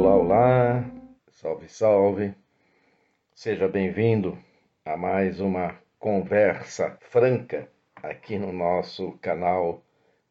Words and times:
Olá, 0.00 0.14
olá, 0.14 0.84
salve, 1.32 1.68
salve. 1.68 2.32
Seja 3.34 3.66
bem-vindo 3.66 4.38
a 4.84 4.96
mais 4.96 5.40
uma 5.40 5.76
conversa 5.98 6.96
franca 7.00 7.68
aqui 7.96 8.38
no 8.38 8.52
nosso 8.52 9.18
canal 9.20 9.82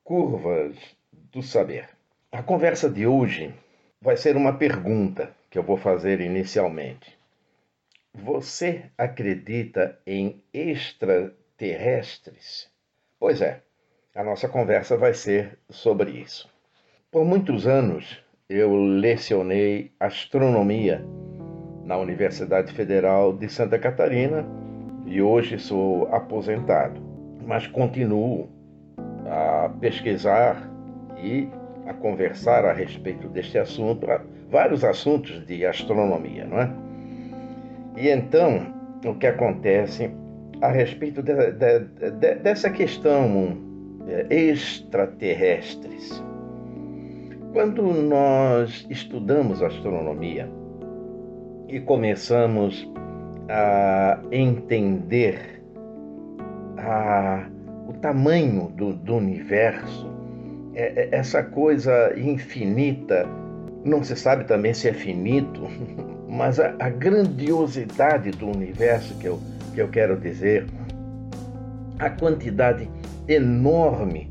Curvas 0.06 0.74
do 1.12 1.44
Saber. 1.44 1.90
A 2.32 2.42
conversa 2.42 2.90
de 2.90 3.06
hoje 3.06 3.54
vai 4.02 4.16
ser 4.16 4.38
uma 4.38 4.58
pergunta 4.58 5.36
que 5.50 5.60
eu 5.60 5.64
vou 5.64 5.76
fazer 5.76 6.22
inicialmente. 6.22 7.20
Você 8.14 8.86
acredita 8.98 10.00
em 10.08 10.42
extraterrestres? 10.54 12.72
Pois 13.20 13.42
é, 13.42 13.62
a 14.16 14.24
nossa 14.24 14.48
conversa 14.48 14.96
vai 14.96 15.14
ser 15.14 15.60
sobre 15.70 16.12
isso. 16.12 16.50
Por 17.12 17.26
muitos 17.26 17.68
anos 17.68 18.26
eu 18.50 18.74
lecionei 18.74 19.92
astronomia 20.00 21.06
na 21.84 21.98
Universidade 21.98 22.72
Federal 22.72 23.34
de 23.34 23.50
Santa 23.50 23.78
Catarina 23.78 24.46
e 25.06 25.22
hoje 25.22 25.60
sou 25.60 26.08
aposentado, 26.14 27.02
mas 27.46 27.68
continuo 27.68 28.50
a 29.26 29.70
pesquisar 29.82 30.66
e 31.22 31.50
a 31.88 31.94
conversar 31.94 32.64
a 32.64 32.72
respeito 32.72 33.28
deste 33.28 33.58
assunto, 33.58 34.08
vários 34.50 34.82
assuntos 34.82 35.46
de 35.46 35.66
astronomia, 35.66 36.46
não 36.46 36.62
é? 36.62 36.72
E 37.98 38.10
então, 38.10 38.74
o 39.06 39.14
que 39.16 39.28
acontece 39.28 40.10
a 40.62 40.70
respeito 40.70 41.22
de, 41.22 41.34
de, 41.34 41.80
de, 42.12 42.36
dessa 42.36 42.70
questão 42.70 43.58
é, 44.08 44.34
extraterrestres? 44.34 46.24
Quando 47.54 47.82
nós 47.82 48.86
estudamos 48.90 49.62
astronomia 49.64 50.50
e 51.68 51.80
começamos 51.80 52.88
a 53.50 54.20
entender 54.32 55.64
a, 56.78 57.48
o 57.88 57.94
tamanho 57.94 58.72
do, 58.76 58.94
do 58.94 59.16
universo, 59.16 60.10
é, 60.76 61.10
é, 61.10 61.16
essa 61.16 61.42
coisa 61.42 62.14
infinita, 62.18 63.26
não 63.84 64.04
se 64.04 64.16
sabe 64.16 64.44
também 64.44 64.74
se 64.74 64.90
é 64.90 64.94
finito, 64.94 65.62
mas 66.30 66.60
a, 66.60 66.76
a 66.80 66.90
grandiosidade 66.90 68.32
do 68.32 68.48
universo 68.48 69.18
que 69.18 69.28
eu, 69.28 69.40
que 69.74 69.82
eu 69.82 69.88
quero 69.88 70.18
dizer, 70.18 70.68
a 71.98 72.10
quantidade 72.10 72.90
enorme 73.28 74.30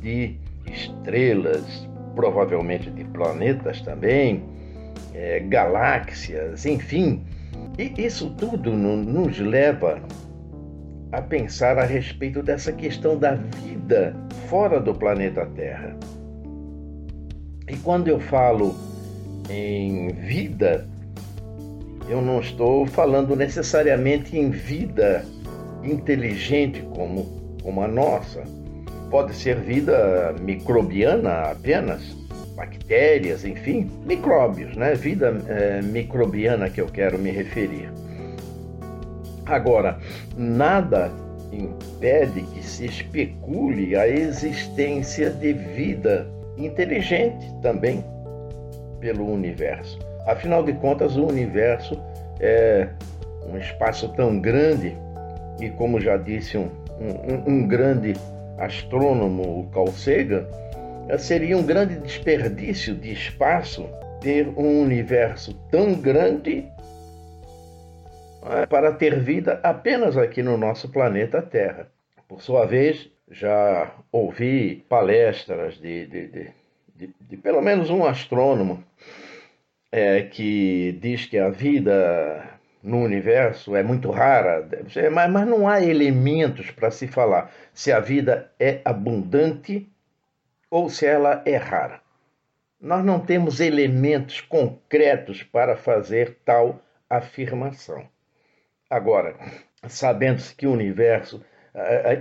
de 0.00 0.36
estrelas, 0.66 1.88
provavelmente 2.14 2.90
de 2.90 3.04
planetas 3.04 3.80
também, 3.80 4.42
é, 5.14 5.40
galáxias, 5.40 6.66
enfim. 6.66 7.24
E 7.78 7.92
isso 8.00 8.30
tudo 8.30 8.72
nos 8.72 9.38
leva 9.38 10.00
a 11.12 11.22
pensar 11.22 11.78
a 11.78 11.84
respeito 11.84 12.42
dessa 12.42 12.72
questão 12.72 13.16
da 13.16 13.34
vida 13.34 14.14
fora 14.48 14.80
do 14.80 14.94
planeta 14.94 15.46
Terra. 15.54 15.96
E 17.68 17.76
quando 17.76 18.08
eu 18.08 18.20
falo 18.20 18.74
em 19.48 20.08
vida, 20.08 20.86
eu 22.08 22.20
não 22.20 22.40
estou 22.40 22.86
falando 22.86 23.34
necessariamente 23.34 24.36
em 24.36 24.50
vida 24.50 25.24
inteligente 25.82 26.82
como, 26.94 27.56
como 27.62 27.82
a 27.82 27.88
nossa 27.88 28.42
pode 29.14 29.32
ser 29.32 29.60
vida 29.60 30.34
microbiana 30.40 31.52
apenas, 31.52 32.02
bactérias, 32.56 33.44
enfim, 33.44 33.88
micróbios, 34.04 34.74
né? 34.74 34.96
Vida 34.96 35.40
é, 35.46 35.80
microbiana 35.80 36.68
que 36.68 36.80
eu 36.80 36.86
quero 36.86 37.16
me 37.16 37.30
referir. 37.30 37.88
Agora, 39.46 40.00
nada 40.36 41.12
impede 41.52 42.42
que 42.42 42.60
se 42.60 42.86
especule 42.86 43.94
a 43.94 44.08
existência 44.08 45.30
de 45.30 45.52
vida 45.52 46.26
inteligente 46.58 47.46
também 47.62 48.04
pelo 48.98 49.32
universo. 49.32 49.96
Afinal 50.26 50.64
de 50.64 50.72
contas, 50.72 51.16
o 51.16 51.24
universo 51.24 51.96
é 52.40 52.88
um 53.48 53.56
espaço 53.56 54.08
tão 54.16 54.40
grande 54.40 54.92
e, 55.60 55.70
como 55.70 56.00
já 56.00 56.16
disse 56.16 56.58
um, 56.58 56.68
um, 56.98 57.52
um 57.52 57.68
grande 57.68 58.14
astrônomo 58.58 59.70
Carl 59.72 59.88
Sagan, 59.88 60.46
seria 61.18 61.56
um 61.56 61.62
grande 61.64 61.96
desperdício 61.98 62.94
de 62.94 63.12
espaço 63.12 63.88
ter 64.20 64.48
um 64.48 64.80
universo 64.82 65.54
tão 65.70 65.94
grande 65.94 66.64
é, 68.46 68.66
para 68.66 68.92
ter 68.92 69.20
vida 69.20 69.60
apenas 69.62 70.16
aqui 70.16 70.42
no 70.42 70.56
nosso 70.56 70.88
planeta 70.88 71.42
Terra. 71.42 71.88
Por 72.28 72.40
sua 72.40 72.64
vez, 72.64 73.08
já 73.30 73.92
ouvi 74.10 74.84
palestras 74.88 75.74
de, 75.74 76.06
de, 76.06 76.28
de, 76.28 76.50
de, 76.94 77.14
de 77.20 77.36
pelo 77.36 77.60
menos 77.60 77.90
um 77.90 78.04
astrônomo 78.04 78.82
é, 79.92 80.22
que 80.22 80.98
diz 81.00 81.26
que 81.26 81.38
a 81.38 81.50
vida 81.50 82.53
no 82.84 82.98
universo 83.02 83.74
é 83.74 83.82
muito 83.82 84.10
rara, 84.10 84.68
mas, 85.10 85.46
não 85.48 85.66
há 85.66 85.82
elementos 85.82 86.70
para 86.70 86.90
se 86.90 87.08
falar 87.08 87.50
se 87.72 87.90
a 87.90 87.98
vida 87.98 88.52
é 88.60 88.82
abundante 88.84 89.90
ou 90.70 90.90
se 90.90 91.06
ela 91.06 91.42
é 91.46 91.56
rara. 91.56 92.02
Nós 92.78 93.02
não 93.02 93.18
temos 93.18 93.58
elementos 93.58 94.42
concretos 94.42 95.42
para 95.42 95.76
fazer 95.76 96.36
tal 96.44 96.82
afirmação. 97.08 98.06
Agora, 98.90 99.34
sabendo-se 99.88 100.54
que 100.54 100.66
o 100.66 100.72
universo, 100.72 101.42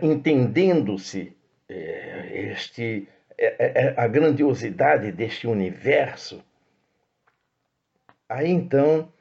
entendendo-se 0.02 1.36
é, 1.68 2.52
este 2.52 3.10
é, 3.38 3.56
é, 3.60 3.94
a 3.98 4.08
grandiosidade 4.08 5.12
deste 5.12 5.46
universo, 5.46 6.42
aí 8.30 8.50
então 8.50 9.12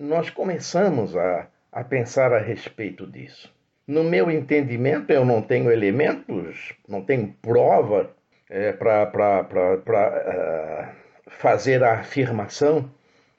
nós 0.00 0.30
começamos 0.30 1.14
a, 1.14 1.46
a 1.70 1.84
pensar 1.84 2.32
a 2.32 2.38
respeito 2.38 3.06
disso. 3.06 3.52
No 3.86 4.02
meu 4.02 4.30
entendimento, 4.30 5.12
eu 5.12 5.26
não 5.26 5.42
tenho 5.42 5.70
elementos, 5.70 6.72
não 6.88 7.02
tenho 7.02 7.36
prova 7.42 8.10
é, 8.48 8.72
para 8.72 9.42
uh, 9.42 10.88
fazer 11.28 11.84
a 11.84 12.00
afirmação, 12.00 12.90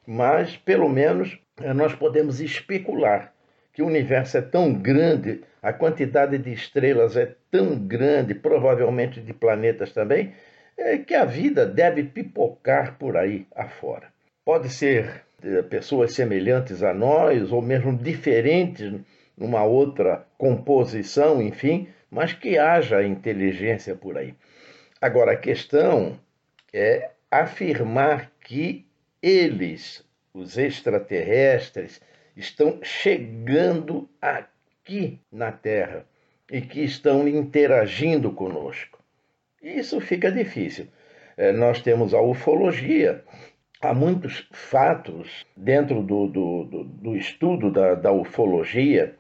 mas 0.06 0.56
pelo 0.56 0.88
menos 0.88 1.40
uh, 1.60 1.74
nós 1.74 1.96
podemos 1.96 2.40
especular 2.40 3.34
que 3.74 3.82
o 3.82 3.88
universo 3.88 4.38
é 4.38 4.42
tão 4.42 4.72
grande, 4.72 5.42
a 5.64 5.74
quantidade 5.74 6.38
de 6.38 6.54
estrelas 6.54 7.18
é 7.18 7.34
tão 7.50 7.76
grande, 7.76 8.36
provavelmente 8.36 9.20
de 9.20 9.34
planetas 9.34 9.94
também, 9.94 10.34
é, 10.78 10.98
que 11.00 11.16
a 11.16 11.26
vida 11.26 11.66
deve 11.66 12.04
pipocar 12.04 12.98
por 13.00 13.18
aí 13.18 13.48
afora. 13.56 14.12
Pode 14.46 14.70
ser 14.70 15.24
pessoas 15.70 16.14
semelhantes 16.14 16.84
a 16.84 16.94
nós, 16.94 17.52
ou 17.52 17.62
mesmo 17.62 17.96
diferentes 17.96 18.94
numa 19.38 19.64
outra 19.64 20.26
composição, 20.38 21.42
enfim, 21.42 21.88
mas 22.10 22.34
que 22.34 22.58
haja 22.58 23.04
inteligência 23.04 23.96
por 23.96 24.18
aí. 24.18 24.36
Agora, 25.02 25.32
a 25.32 25.38
questão 25.38 26.20
é 26.74 27.10
afirmar 27.30 28.32
que 28.42 28.86
eles, 29.22 30.04
os 30.34 30.58
extraterrestres, 30.58 32.02
estão 32.36 32.80
chegando 32.84 34.10
aqui 34.22 35.20
na 35.32 35.52
Terra 35.52 36.06
e 36.52 36.62
que 36.62 36.82
estão 36.82 37.28
interagindo 37.28 38.32
conosco. 38.32 39.00
Isso 39.62 40.00
fica 40.02 40.32
difícil. 40.32 40.88
É, 41.38 41.52
nós 41.52 41.82
temos 41.82 42.14
a 42.14 42.22
ufologia, 42.22 43.24
há 43.82 43.94
muitos 43.94 44.48
fatos 44.52 45.46
dentro 45.58 46.02
do, 46.04 46.28
do, 46.28 46.64
do, 46.66 46.84
do 46.84 47.16
estudo 47.16 47.72
da, 47.72 47.96
da, 47.96 48.12
ufologia, 48.12 49.16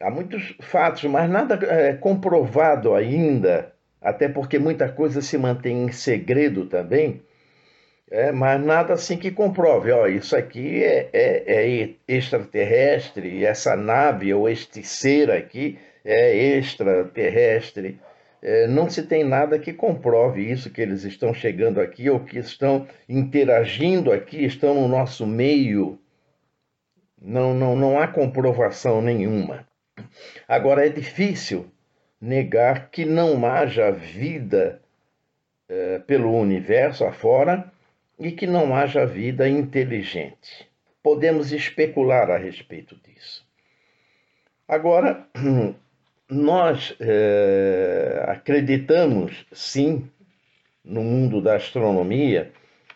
há 0.00 0.10
muitos 0.10 0.54
fatos, 0.60 1.04
mas 1.04 1.28
nada 1.30 1.58
é 1.66 1.94
comprovado 1.94 2.94
ainda, 2.94 3.72
até 4.00 4.28
porque 4.28 4.58
muita 4.58 4.88
coisa 4.88 5.22
se 5.22 5.38
mantém 5.38 5.84
em 5.84 5.92
segredo 5.92 6.66
também, 6.66 7.22
é, 8.10 8.32
mas 8.32 8.60
nada 8.60 8.94
assim 8.94 9.16
que 9.16 9.30
comprove, 9.30 9.92
ó, 9.92 10.06
isso 10.06 10.36
aqui 10.36 10.82
é, 10.82 11.08
é, 11.12 11.44
é 11.46 11.94
extraterrestre, 12.08 13.44
essa 13.44 13.76
nave 13.76 14.34
ou 14.34 14.48
este 14.48 14.82
ser 14.82 15.30
aqui 15.30 15.78
é 16.04 16.34
extraterrestre 16.56 18.00
é, 18.42 18.66
não 18.66 18.88
se 18.88 19.02
tem 19.02 19.22
nada 19.22 19.58
que 19.58 19.72
comprove 19.72 20.42
isso, 20.50 20.70
que 20.70 20.80
eles 20.80 21.04
estão 21.04 21.34
chegando 21.34 21.80
aqui 21.80 22.08
ou 22.08 22.20
que 22.20 22.38
estão 22.38 22.86
interagindo 23.08 24.12
aqui, 24.12 24.44
estão 24.44 24.74
no 24.74 24.88
nosso 24.88 25.26
meio. 25.26 25.98
Não, 27.20 27.52
não, 27.52 27.76
não 27.76 27.98
há 27.98 28.08
comprovação 28.08 29.02
nenhuma. 29.02 29.68
Agora, 30.48 30.86
é 30.86 30.88
difícil 30.88 31.70
negar 32.20 32.90
que 32.90 33.04
não 33.04 33.44
haja 33.44 33.90
vida 33.90 34.80
é, 35.68 35.98
pelo 35.98 36.34
universo 36.34 37.04
afora 37.04 37.70
e 38.18 38.32
que 38.32 38.46
não 38.46 38.74
haja 38.74 39.04
vida 39.04 39.48
inteligente. 39.48 40.68
Podemos 41.02 41.52
especular 41.52 42.30
a 42.30 42.38
respeito 42.38 42.96
disso. 42.96 43.46
Agora, 44.66 45.26
nós 46.30 46.94
é, 47.00 48.24
acreditamos 48.28 49.44
sim 49.52 50.08
no 50.84 51.02
mundo 51.02 51.42
da 51.42 51.56
astronomia, 51.56 52.52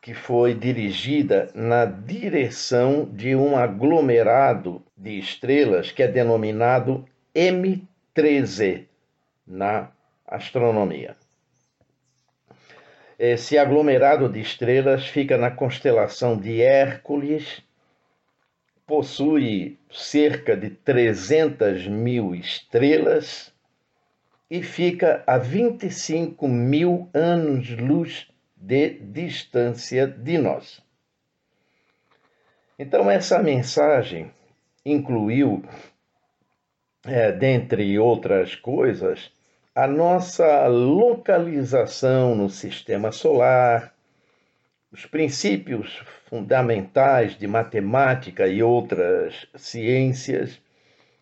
que 0.01 0.13
foi 0.13 0.53
dirigida 0.53 1.49
na 1.53 1.85
direção 1.85 3.05
de 3.05 3.35
um 3.35 3.57
aglomerado 3.57 4.83
de 4.95 5.19
estrelas 5.19 5.91
que 5.91 6.03
é 6.03 6.07
denominado 6.07 7.05
M13 7.35 8.85
na 9.45 9.91
astronomia. 10.25 11.15
Esse 13.19 13.57
aglomerado 13.57 14.29
de 14.29 14.39
estrelas 14.39 15.07
fica 15.07 15.37
na 15.37 15.49
constelação 15.49 16.37
de 16.37 16.61
Hércules, 16.61 17.63
possui 18.85 19.77
cerca 19.91 20.55
de 20.55 20.69
300 20.69 21.87
mil 21.87 22.35
estrelas 22.35 23.51
e 24.49 24.63
fica 24.63 25.23
a 25.27 25.37
25 25.37 26.47
mil 26.47 27.09
anos-luz 27.13 28.27
de 28.59 28.99
distância 28.99 30.07
de 30.07 30.37
nós. 30.37 30.81
Então, 32.79 33.09
essa 33.09 33.41
mensagem 33.41 34.31
incluiu, 34.85 35.63
é, 37.05 37.31
dentre 37.31 37.97
outras 37.97 38.55
coisas, 38.55 39.31
a 39.73 39.87
nossa 39.87 40.67
localização 40.67 42.35
no 42.35 42.49
sistema 42.49 43.11
solar, 43.11 43.93
os 44.91 45.05
princípios 45.05 46.01
fundamentais 46.29 47.37
de 47.37 47.47
matemática 47.47 48.47
e 48.47 48.63
outras 48.63 49.47
ciências, 49.55 50.59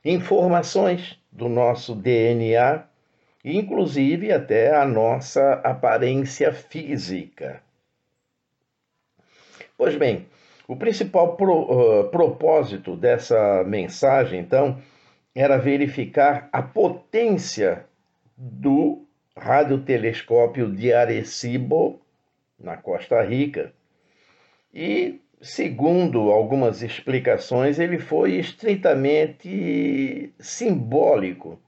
informações 0.03 1.19
do 1.31 1.49
nosso 1.49 1.95
DNA 1.95 2.85
inclusive 3.53 4.31
até 4.31 4.75
a 4.75 4.83
nossa 4.83 5.53
aparência 5.63 6.51
física. 6.51 7.61
Pois 9.77 9.95
bem, 9.95 10.25
o 10.67 10.75
principal 10.75 11.35
pro, 11.35 12.01
uh, 12.01 12.09
propósito 12.09 12.95
dessa 12.95 13.63
mensagem, 13.63 14.39
então, 14.39 14.81
era 15.35 15.57
verificar 15.57 16.49
a 16.51 16.63
potência 16.63 17.85
do 18.35 19.05
radiotelescópio 19.37 20.71
de 20.71 20.91
Arecibo, 20.91 22.01
na 22.57 22.77
Costa 22.77 23.21
Rica. 23.21 23.73
E, 24.73 25.19
segundo 25.41 26.31
algumas 26.31 26.81
explicações, 26.81 27.77
ele 27.77 27.99
foi 27.99 28.35
estritamente 28.35 30.33
simbólico 30.39 31.59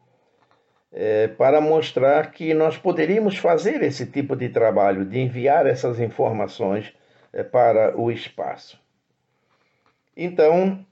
é, 0.99 1.27
para 1.27 1.61
mostrar 1.61 2.31
que 2.31 2.55
nós 2.55 2.75
poderíamos 2.75 3.37
fazer 3.37 3.83
esse 3.83 4.07
tipo 4.07 4.35
de 4.35 4.49
trabalho, 4.49 5.05
de 5.05 5.19
enviar 5.19 5.67
essas 5.67 5.99
informações 5.99 6.91
é, 7.31 7.43
para 7.43 7.95
o 7.95 8.11
espaço. 8.11 8.79
Então, 10.15 10.83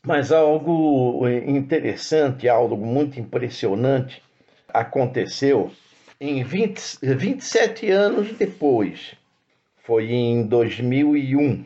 mas 0.00 0.30
algo 0.30 1.26
interessante, 1.28 2.48
algo 2.48 2.76
muito 2.76 3.18
impressionante 3.18 4.22
aconteceu 4.68 5.72
em 6.20 6.44
20, 6.44 6.98
27 7.02 7.90
anos 7.90 8.32
depois. 8.34 9.16
Foi 9.78 10.12
em 10.12 10.46
2001, 10.46 11.64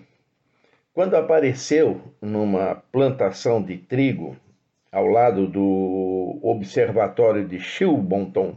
quando 0.95 1.15
apareceu 1.15 2.01
numa 2.23 2.83
plantação 2.91 3.63
de 3.63 3.77
trigo 3.77 4.35
ao 4.91 5.07
lado 5.07 5.47
do 5.47 6.41
Observatório 6.43 7.47
de 7.47 7.61
Shilbonton, 7.61 8.57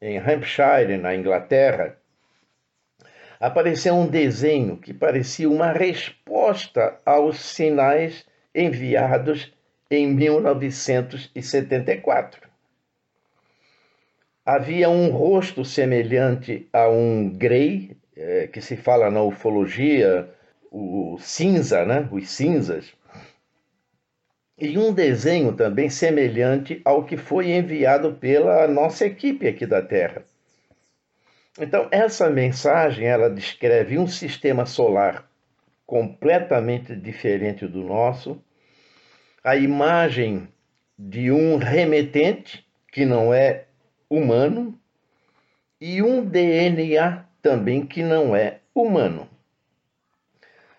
em 0.00 0.18
Hampshire, 0.18 0.96
na 0.98 1.14
Inglaterra, 1.14 1.96
apareceu 3.40 3.94
um 3.94 4.06
desenho 4.06 4.76
que 4.76 4.94
parecia 4.94 5.48
uma 5.48 5.72
resposta 5.72 7.00
aos 7.04 7.38
sinais 7.38 8.24
enviados 8.54 9.52
em 9.90 10.06
1974. 10.06 12.48
Havia 14.46 14.90
um 14.90 15.10
rosto 15.10 15.64
semelhante 15.64 16.68
a 16.72 16.88
um 16.88 17.28
grey, 17.30 17.96
é, 18.16 18.46
que 18.46 18.60
se 18.60 18.76
fala 18.76 19.10
na 19.10 19.20
ufologia, 19.22 20.30
o 20.70 21.18
cinza, 21.18 21.84
né? 21.84 22.08
os 22.12 22.28
cinzas, 22.28 22.94
e 24.58 24.78
um 24.78 24.92
desenho 24.92 25.52
também 25.52 25.90
semelhante 25.90 26.80
ao 26.84 27.04
que 27.04 27.16
foi 27.16 27.50
enviado 27.50 28.14
pela 28.14 28.66
nossa 28.68 29.06
equipe 29.06 29.48
aqui 29.48 29.66
da 29.66 29.82
Terra. 29.82 30.24
Então, 31.58 31.88
essa 31.90 32.28
mensagem 32.30 33.06
ela 33.06 33.30
descreve 33.30 33.98
um 33.98 34.06
sistema 34.06 34.66
solar 34.66 35.28
completamente 35.86 36.96
diferente 36.96 37.66
do 37.66 37.82
nosso, 37.82 38.40
a 39.42 39.56
imagem 39.56 40.48
de 40.98 41.30
um 41.30 41.56
remetente 41.56 42.66
que 42.90 43.04
não 43.04 43.32
é 43.34 43.64
humano 44.08 44.78
e 45.80 46.00
um 46.02 46.24
DNA 46.24 47.24
também 47.42 47.84
que 47.84 48.02
não 48.02 48.34
é 48.34 48.58
humano. 48.74 49.28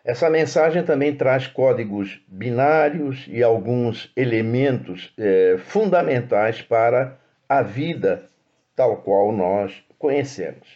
Essa 0.05 0.29
mensagem 0.29 0.83
também 0.83 1.15
traz 1.15 1.47
códigos 1.47 2.21
binários 2.27 3.25
e 3.27 3.41
alguns 3.41 4.11
elementos 4.15 5.11
é, 5.17 5.57
fundamentais 5.57 6.61
para 6.61 7.17
a 7.49 7.63
vida 7.63 8.29
tal 8.75 8.97
qual 8.97 9.31
nós 9.31 9.83
conhecemos. 9.97 10.67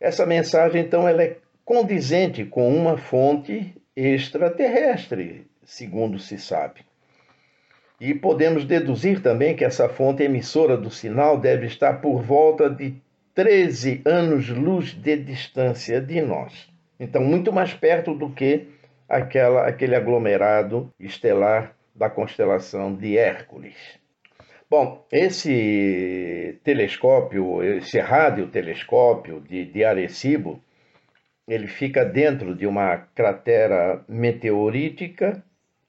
Essa 0.00 0.26
mensagem, 0.26 0.82
então, 0.82 1.06
ela 1.06 1.22
é 1.22 1.36
condizente 1.64 2.44
com 2.44 2.74
uma 2.74 2.96
fonte 2.96 3.72
extraterrestre, 3.94 5.46
segundo 5.62 6.18
se 6.18 6.38
sabe. 6.38 6.80
E 8.00 8.14
podemos 8.14 8.64
deduzir 8.64 9.22
também 9.22 9.54
que 9.54 9.64
essa 9.64 9.88
fonte 9.88 10.24
emissora 10.24 10.76
do 10.76 10.90
sinal 10.90 11.38
deve 11.38 11.66
estar 11.66 12.00
por 12.00 12.20
volta 12.20 12.68
de 12.68 12.96
13 13.32 14.02
anos-luz 14.04 14.92
de 14.92 15.16
distância 15.18 16.00
de 16.00 16.20
nós. 16.20 16.69
Então, 17.00 17.24
muito 17.24 17.50
mais 17.50 17.72
perto 17.72 18.14
do 18.14 18.28
que 18.28 18.68
aquela, 19.08 19.66
aquele 19.66 19.96
aglomerado 19.96 20.92
estelar 21.00 21.74
da 21.94 22.10
constelação 22.10 22.94
de 22.94 23.16
Hércules. 23.16 23.98
Bom, 24.68 25.04
esse 25.10 26.60
telescópio, 26.62 27.62
esse 27.62 27.98
radiotelescópio 27.98 29.40
de, 29.40 29.64
de 29.64 29.82
Arecibo, 29.82 30.62
ele 31.48 31.66
fica 31.66 32.04
dentro 32.04 32.54
de 32.54 32.66
uma 32.66 32.98
cratera 32.98 34.04
meteorítica 34.06 35.42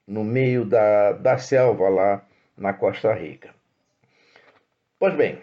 no 0.06 0.24
meio 0.24 0.64
da, 0.64 1.12
da 1.12 1.38
selva 1.38 1.88
lá 1.90 2.24
na 2.56 2.72
Costa 2.72 3.12
Rica. 3.12 3.50
Pois 4.98 5.14
bem, 5.14 5.38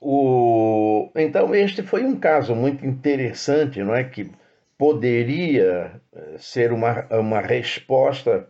o, 0.00 1.10
então 1.14 1.54
este 1.54 1.82
foi 1.82 2.04
um 2.04 2.18
caso 2.18 2.54
muito 2.54 2.86
interessante, 2.86 3.82
não 3.82 3.94
é 3.94 4.04
que 4.04 4.30
poderia 4.78 6.00
eh, 6.14 6.36
ser 6.38 6.72
uma, 6.72 7.06
uma 7.10 7.40
resposta 7.40 8.48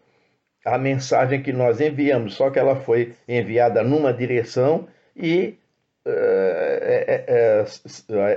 à 0.65 0.79
mensagem 0.79 1.43
que 1.43 1.53
nós 1.53 1.81
enviamos, 1.81 2.35
só 2.35 2.51
que 2.51 2.59
ela 2.59 2.77
foi 2.77 3.15
enviada 3.29 3.83
numa 3.83 4.13
direção 4.13 4.87
e 5.17 5.59
é, 6.07 7.65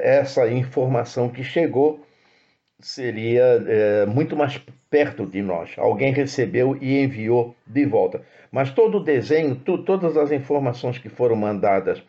essa 0.02 0.48
informação 0.50 1.30
que 1.30 1.44
chegou 1.44 2.06
seria 2.80 3.60
muito 4.08 4.36
mais 4.36 4.60
perto 4.90 5.26
de 5.26 5.42
nós. 5.42 5.74
Alguém 5.78 6.12
recebeu 6.12 6.78
e 6.82 7.02
enviou 7.02 7.56
de 7.66 7.86
volta. 7.86 8.22
Mas 8.52 8.70
todo 8.72 8.98
o 8.98 9.04
desenho, 9.04 9.56
tu, 9.56 9.78
todas 9.80 10.18
as 10.18 10.32
informações 10.32 10.98
que 10.98 11.10
foram 11.10 11.36
mandadas 11.36 12.04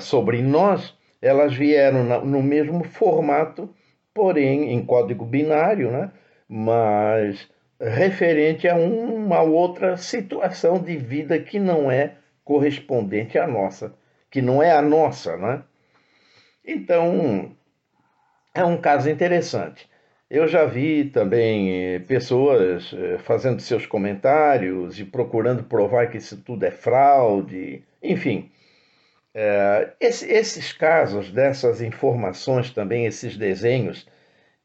sobre 0.00 0.42
nós, 0.42 0.94
elas 1.20 1.54
vieram 1.54 2.02
no 2.24 2.42
mesmo 2.42 2.84
formato, 2.84 3.72
porém 4.12 4.72
em 4.72 4.84
código 4.84 5.24
binário, 5.24 5.90
né? 5.90 6.10
mas 6.48 7.48
referente 7.80 8.68
a 8.68 8.74
uma 8.74 9.40
outra 9.40 9.96
situação 9.96 10.78
de 10.78 10.96
vida 10.96 11.38
que 11.38 11.58
não 11.58 11.90
é 11.90 12.16
correspondente 12.44 13.38
à 13.38 13.46
nossa 13.46 13.94
que 14.32 14.40
não 14.40 14.62
é 14.62 14.72
a 14.72 14.82
nossa, 14.82 15.36
né? 15.36 15.62
Então, 16.64 17.54
é 18.54 18.64
um 18.64 18.78
caso 18.78 19.10
interessante. 19.10 19.88
Eu 20.30 20.48
já 20.48 20.64
vi 20.64 21.04
também 21.04 21.70
eh, 21.70 21.98
pessoas 21.98 22.90
eh, 22.94 23.18
fazendo 23.18 23.60
seus 23.60 23.84
comentários 23.84 24.98
e 24.98 25.04
procurando 25.04 25.62
provar 25.64 26.06
que 26.10 26.16
isso 26.16 26.38
tudo 26.42 26.64
é 26.64 26.70
fraude, 26.70 27.84
enfim. 28.02 28.50
É, 29.34 29.94
esse, 30.00 30.30
esses 30.30 30.72
casos, 30.72 31.30
dessas 31.32 31.80
informações 31.80 32.70
também, 32.70 33.06
esses 33.06 33.36
desenhos 33.36 34.06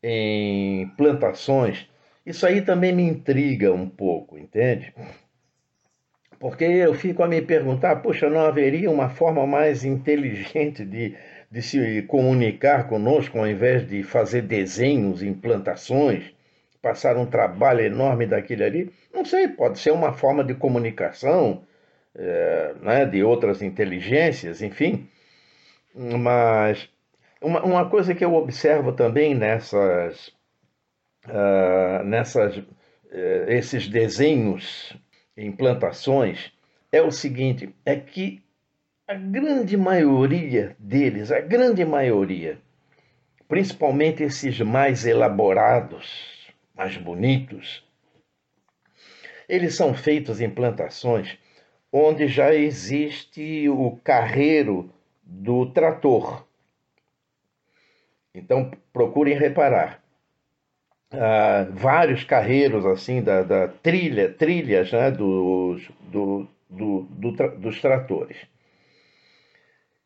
em 0.04 0.88
plantações, 0.98 1.90
isso 2.26 2.46
aí 2.46 2.62
também 2.62 2.94
me 2.94 3.04
intriga 3.04 3.74
um 3.74 3.90
pouco, 3.90 4.38
entende? 4.38 4.94
Porque 6.40 6.66
eu 6.66 6.94
fico 6.94 7.24
a 7.24 7.28
me 7.28 7.42
perguntar, 7.42 7.98
puxa, 7.98 8.30
não 8.30 8.42
haveria 8.42 8.92
uma 8.92 9.10
forma 9.10 9.48
mais 9.48 9.84
inteligente 9.84 10.86
de, 10.86 11.16
de 11.50 11.62
se 11.62 12.02
comunicar 12.04 12.88
conosco 12.88 13.40
ao 13.40 13.48
invés 13.48 13.88
de 13.88 14.04
fazer 14.04 14.44
desenhos, 14.44 15.24
implantações, 15.24 16.34
passar 16.82 17.18
um 17.18 17.26
trabalho 17.26 17.82
enorme 17.82 18.28
daquele 18.28 18.64
ali? 18.64 18.94
Não 19.14 19.26
sei, 19.26 19.48
pode 19.48 19.80
ser 19.80 19.92
uma 19.92 20.14
forma 20.14 20.44
de 20.44 20.54
comunicação 20.54 21.64
é, 22.18 22.74
né, 22.82 23.06
de 23.06 23.24
outras 23.24 23.62
inteligências, 23.62 24.62
enfim. 24.62 25.08
Mas 25.94 26.90
uma, 27.42 27.64
uma 27.64 27.90
coisa 27.90 28.16
que 28.16 28.26
eu 28.26 28.34
observo 28.34 28.92
também 28.92 29.36
nessas, 29.36 30.28
uh, 31.28 32.04
nessas 32.04 32.58
uh, 32.58 32.66
esses 33.48 33.88
desenhos 33.88 34.96
implantações 35.36 36.52
é 36.92 37.02
o 37.02 37.12
seguinte: 37.12 37.74
é 37.86 37.96
que 37.96 38.42
a 39.08 39.14
grande 39.14 39.78
maioria 39.78 40.76
deles, 40.80 41.32
a 41.32 41.40
grande 41.40 41.86
maioria, 41.86 42.60
principalmente 43.48 44.24
esses 44.24 44.60
mais 44.60 45.06
elaborados, 45.06 46.52
mais 46.76 46.98
bonitos, 46.98 47.86
eles 49.48 49.76
são 49.76 49.94
feitos 49.94 50.42
em 50.42 50.50
plantações 50.50 51.38
onde 51.98 52.27
já 52.27 52.54
existe 52.54 53.68
o 53.70 53.98
carreiro 54.04 54.89
do 55.24 55.66
trator. 55.68 56.46
Então 58.34 58.72
procurem 58.94 59.36
reparar 59.36 60.01
uh, 61.13 61.72
vários 61.72 62.24
carreiros 62.24 62.86
assim 62.86 63.22
da, 63.22 63.42
da 63.42 63.68
trilha, 63.68 64.32
trilhas 64.32 64.92
né, 64.92 65.10
dos, 65.10 65.89
do, 66.12 66.48
do, 66.70 67.01
do, 67.10 67.32
dos 67.58 67.82
tratores. 67.82 68.38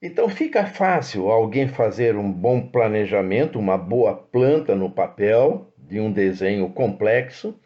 Então 0.01 0.27
fica 0.29 0.65
fácil 0.65 1.29
alguém 1.29 1.67
fazer 1.67 2.15
um 2.15 2.31
bom 2.31 2.61
planejamento, 2.61 3.59
uma 3.59 3.77
boa 3.77 4.15
planta 4.15 4.75
no 4.75 4.89
papel 4.89 5.71
de 5.77 5.99
um 5.99 6.11
desenho 6.11 6.69
complexo, 6.69 7.59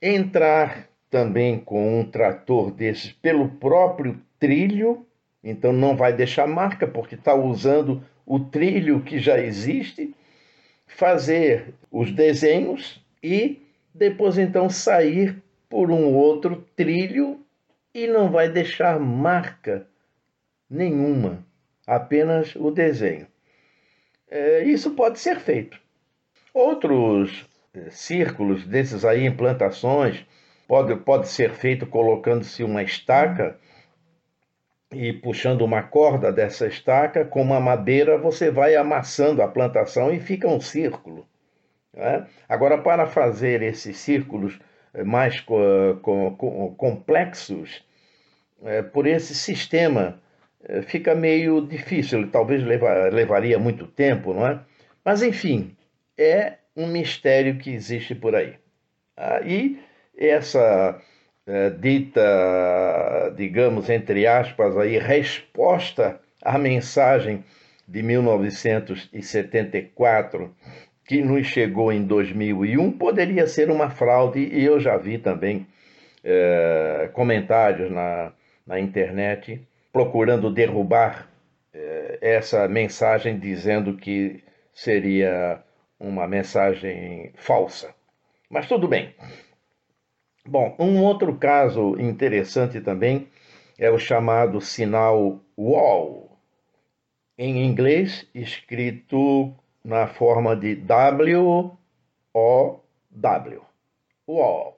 entrar 0.00 0.88
também 1.10 1.58
com 1.58 2.00
um 2.00 2.04
trator 2.04 2.70
desses 2.70 3.12
pelo 3.12 3.48
próprio 3.48 4.20
trilho, 4.38 5.06
então 5.42 5.72
não 5.72 5.96
vai 5.96 6.12
deixar 6.12 6.46
marca 6.46 6.86
porque 6.86 7.14
está 7.14 7.34
usando 7.34 8.02
o 8.24 8.40
trilho 8.40 9.02
que 9.02 9.18
já 9.18 9.38
existe 9.38 10.14
fazer 10.86 11.74
os 11.90 12.12
desenhos 12.12 13.04
e 13.22 13.62
depois 13.94 14.38
então 14.38 14.68
sair 14.68 15.42
por 15.68 15.90
um 15.90 16.14
outro 16.14 16.64
trilho 16.74 17.40
e 17.94 18.06
não 18.06 18.30
vai 18.30 18.48
deixar 18.48 19.00
marca 19.00 19.86
nenhuma, 20.68 21.44
apenas 21.86 22.54
o 22.56 22.70
desenho. 22.70 23.26
É, 24.28 24.64
isso 24.64 24.90
pode 24.90 25.18
ser 25.18 25.38
feito. 25.38 25.80
Outros 26.52 27.46
é, 27.72 27.90
círculos 27.90 28.66
desses 28.66 29.04
aí, 29.04 29.24
implantações, 29.24 30.24
pode, 30.66 30.96
pode 30.96 31.28
ser 31.28 31.52
feito 31.52 31.86
colocando-se 31.86 32.62
uma 32.62 32.82
estaca 32.82 33.58
e 34.92 35.12
puxando 35.12 35.62
uma 35.62 35.82
corda 35.82 36.32
dessa 36.32 36.66
estaca 36.66 37.24
com 37.24 37.42
uma 37.42 37.60
madeira, 37.60 38.16
você 38.18 38.50
vai 38.50 38.76
amassando 38.76 39.42
a 39.42 39.48
plantação 39.48 40.12
e 40.12 40.20
fica 40.20 40.48
um 40.48 40.60
círculo. 40.60 41.26
Né? 41.92 42.26
Agora, 42.48 42.78
para 42.78 43.06
fazer 43.06 43.62
esses 43.62 43.96
círculos 43.98 44.58
eh, 44.94 45.02
mais 45.02 45.40
co 45.40 45.56
co 46.02 46.74
complexos, 46.76 47.84
é, 48.62 48.82
por 48.82 49.06
esse 49.06 49.34
sistema, 49.34 50.20
é, 50.62 50.82
fica 50.82 51.14
meio 51.14 51.66
difícil, 51.66 52.30
talvez 52.30 52.64
leva 52.64 53.08
levaria 53.08 53.58
muito 53.58 53.86
tempo, 53.86 54.32
não 54.32 54.46
é? 54.46 54.60
Mas, 55.04 55.22
enfim, 55.22 55.76
é 56.18 56.54
um 56.74 56.86
mistério 56.86 57.58
que 57.58 57.70
existe 57.70 58.14
por 58.14 58.34
aí. 58.34 58.56
Ah, 59.16 59.40
essa 60.18 61.00
é, 61.46 61.70
dita, 61.70 63.32
digamos, 63.36 63.88
entre 63.88 64.26
aspas, 64.26 64.76
aí, 64.76 64.98
resposta 64.98 66.20
à 66.42 66.58
mensagem 66.58 67.44
de 67.86 68.02
1974 68.02 70.52
que 71.06 71.22
nos 71.22 71.46
chegou 71.46 71.92
em 71.92 72.02
2001 72.02 72.92
poderia 72.92 73.46
ser 73.46 73.70
uma 73.70 73.90
fraude 73.90 74.40
e 74.40 74.64
eu 74.64 74.80
já 74.80 74.96
vi 74.96 75.18
também 75.18 75.66
é, 76.24 77.08
comentários 77.12 77.90
na, 77.90 78.32
na 78.66 78.80
internet 78.80 79.60
procurando 79.92 80.50
derrubar 80.50 81.28
é, 81.72 82.18
essa 82.20 82.66
mensagem 82.66 83.38
dizendo 83.38 83.96
que 83.96 84.42
seria 84.74 85.62
uma 85.98 86.26
mensagem 86.26 87.32
falsa. 87.36 87.94
Mas 88.50 88.66
tudo 88.66 88.88
bem. 88.88 89.14
Bom, 90.48 90.76
um 90.78 91.02
outro 91.02 91.36
caso 91.36 92.00
interessante 92.00 92.80
também 92.80 93.26
é 93.76 93.90
o 93.90 93.98
chamado 93.98 94.60
sinal 94.60 95.40
WOW, 95.58 96.30
em 97.36 97.66
inglês 97.66 98.24
escrito 98.32 99.52
na 99.84 100.06
forma 100.06 100.54
de 100.54 100.76
W-O-W. 100.76 101.50
WOW. 104.28 104.76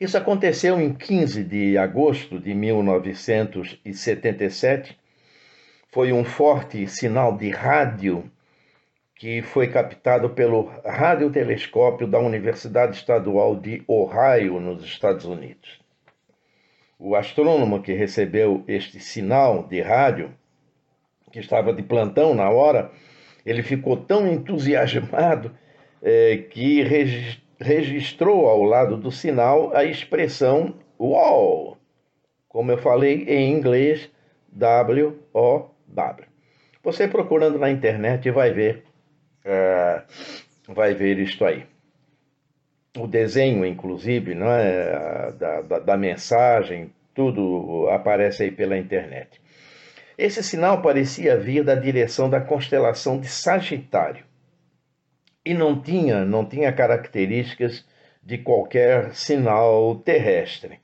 Isso 0.00 0.16
aconteceu 0.16 0.80
em 0.80 0.94
15 0.94 1.42
de 1.42 1.76
agosto 1.76 2.38
de 2.38 2.54
1977. 2.54 4.96
Foi 5.88 6.12
um 6.12 6.24
forte 6.24 6.86
sinal 6.86 7.36
de 7.36 7.50
rádio 7.50 8.30
que 9.16 9.42
foi 9.42 9.68
captado 9.68 10.30
pelo 10.30 10.70
radiotelescópio 10.84 12.06
da 12.06 12.18
Universidade 12.18 12.96
Estadual 12.96 13.54
de 13.56 13.82
Ohio, 13.86 14.58
nos 14.60 14.84
Estados 14.84 15.24
Unidos. 15.24 15.80
O 16.98 17.14
astrônomo 17.14 17.82
que 17.82 17.92
recebeu 17.92 18.64
este 18.66 18.98
sinal 18.98 19.64
de 19.68 19.80
rádio, 19.80 20.32
que 21.30 21.38
estava 21.38 21.72
de 21.72 21.82
plantão 21.82 22.34
na 22.34 22.50
hora, 22.50 22.90
ele 23.46 23.62
ficou 23.62 23.96
tão 23.96 24.26
entusiasmado 24.26 25.56
é, 26.02 26.36
que 26.36 26.82
registrou 27.60 28.48
ao 28.48 28.62
lado 28.62 28.96
do 28.96 29.10
sinal 29.10 29.74
a 29.76 29.84
expressão 29.84 30.74
"Uau!". 30.98 31.78
Como 32.48 32.70
eu 32.70 32.78
falei 32.78 33.24
em 33.28 33.50
inglês, 33.50 34.10
W-O-W. 34.52 36.26
Você 36.82 37.08
procurando 37.08 37.58
na 37.58 37.70
internet 37.70 38.30
vai 38.30 38.52
ver, 38.52 38.84
vai 40.68 40.94
ver 40.94 41.18
isto 41.18 41.44
aí. 41.44 41.66
O 42.96 43.06
desenho, 43.06 43.66
inclusive, 43.66 44.34
não 44.34 44.50
é, 44.50 45.32
da, 45.32 45.60
da, 45.62 45.78
da 45.80 45.96
mensagem, 45.96 46.92
tudo 47.12 47.88
aparece 47.90 48.44
aí 48.44 48.50
pela 48.50 48.78
internet. 48.78 49.40
Esse 50.16 50.42
sinal 50.42 50.80
parecia 50.80 51.36
vir 51.36 51.64
da 51.64 51.74
direção 51.74 52.30
da 52.30 52.40
constelação 52.40 53.18
de 53.18 53.26
Sagitário 53.26 54.24
e 55.44 55.52
não 55.52 55.80
tinha, 55.80 56.24
não 56.24 56.44
tinha 56.44 56.72
características 56.72 57.84
de 58.22 58.38
qualquer 58.38 59.12
sinal 59.14 59.96
terrestre. 59.96 60.80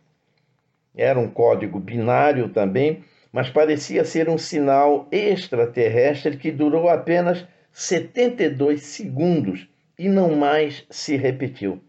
Era 0.95 1.19
um 1.19 1.29
código 1.29 1.79
binário 1.79 2.49
também, 2.49 3.05
mas 3.33 3.49
parecia 3.49 4.05
ser 4.05 4.29
um 4.29 4.37
sinal 4.37 5.09
extraterrestre 5.11 6.37
que 6.37 6.51
durou 6.51 6.89
apenas 6.89 7.47
72 7.73 8.83
segundos 8.83 9.69
e 9.99 10.09
não 10.09 10.35
mais 10.35 10.87
se 10.91 11.17
repetiu. 11.17 11.81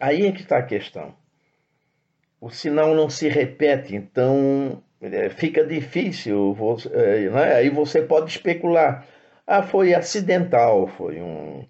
Aí 0.00 0.26
é 0.26 0.32
que 0.32 0.42
está 0.42 0.58
a 0.58 0.62
questão. 0.62 1.14
O 2.40 2.50
sinal 2.50 2.94
não 2.94 3.08
se 3.08 3.28
repete, 3.28 3.94
então 3.94 4.82
é, 5.00 5.28
fica 5.28 5.64
difícil. 5.64 6.56
É, 6.92 7.28
né? 7.28 7.54
Aí 7.56 7.68
você 7.68 8.02
pode 8.02 8.30
especular. 8.30 9.06
Ah, 9.46 9.62
foi 9.62 9.92
acidental, 9.92 10.86
foi 10.86 11.20
um, 11.20 11.64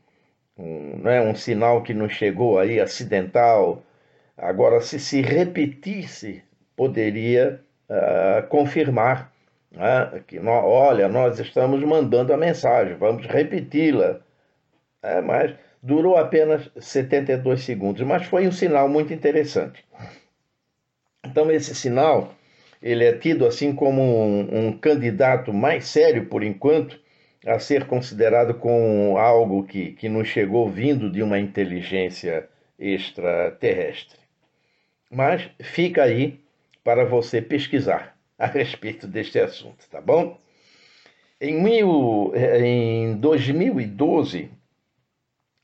um, 0.59 0.99
né, 0.99 1.21
um 1.21 1.35
sinal 1.35 1.83
que 1.83 1.95
nos 1.95 2.13
chegou 2.13 2.59
aí, 2.59 2.79
acidental. 2.79 3.83
Agora, 4.37 4.81
se 4.81 5.01
se 5.01 5.21
repetisse, 5.21 6.43
poderia 6.77 7.61
uh, 7.89 8.47
confirmar 8.49 9.32
né, 9.73 10.23
que, 10.27 10.39
olha, 10.39 11.09
nós 11.09 11.39
estamos 11.39 11.83
mandando 11.83 12.33
a 12.33 12.37
mensagem, 12.37 12.95
vamos 12.95 13.27
repeti-la. 13.27 14.21
É, 15.03 15.21
mas 15.21 15.55
durou 15.83 16.17
apenas 16.17 16.71
72 16.79 17.63
segundos, 17.63 18.03
mas 18.03 18.25
foi 18.27 18.47
um 18.47 18.53
sinal 18.53 18.89
muito 18.89 19.13
interessante. 19.13 19.85
Então, 21.25 21.51
esse 21.51 21.75
sinal 21.75 22.35
ele 22.81 23.05
é 23.05 23.13
tido 23.17 23.47
assim 23.47 23.75
como 23.75 24.03
um, 24.03 24.69
um 24.69 24.79
candidato 24.79 25.53
mais 25.53 25.87
sério, 25.87 26.27
por 26.27 26.43
enquanto, 26.43 27.01
a 27.47 27.59
ser 27.59 27.87
considerado 27.87 28.55
com 28.55 29.17
algo 29.17 29.65
que, 29.65 29.93
que 29.93 30.09
nos 30.09 30.29
chegou 30.29 30.69
vindo 30.69 31.11
de 31.11 31.23
uma 31.23 31.39
inteligência 31.39 32.49
extraterrestre. 32.79 34.19
Mas 35.11 35.49
fica 35.61 36.05
aí 36.05 36.41
para 36.85 37.05
você 37.05 37.41
pesquisar 37.41 38.12
a 38.43 38.47
respeito 38.47 39.07
deste 39.07 39.39
assunto, 39.39 39.89
tá 39.89 40.01
bom? 40.01 40.37
Em, 41.41 41.63
mil, 41.63 42.33
em 42.35 43.15
2012, 43.15 44.51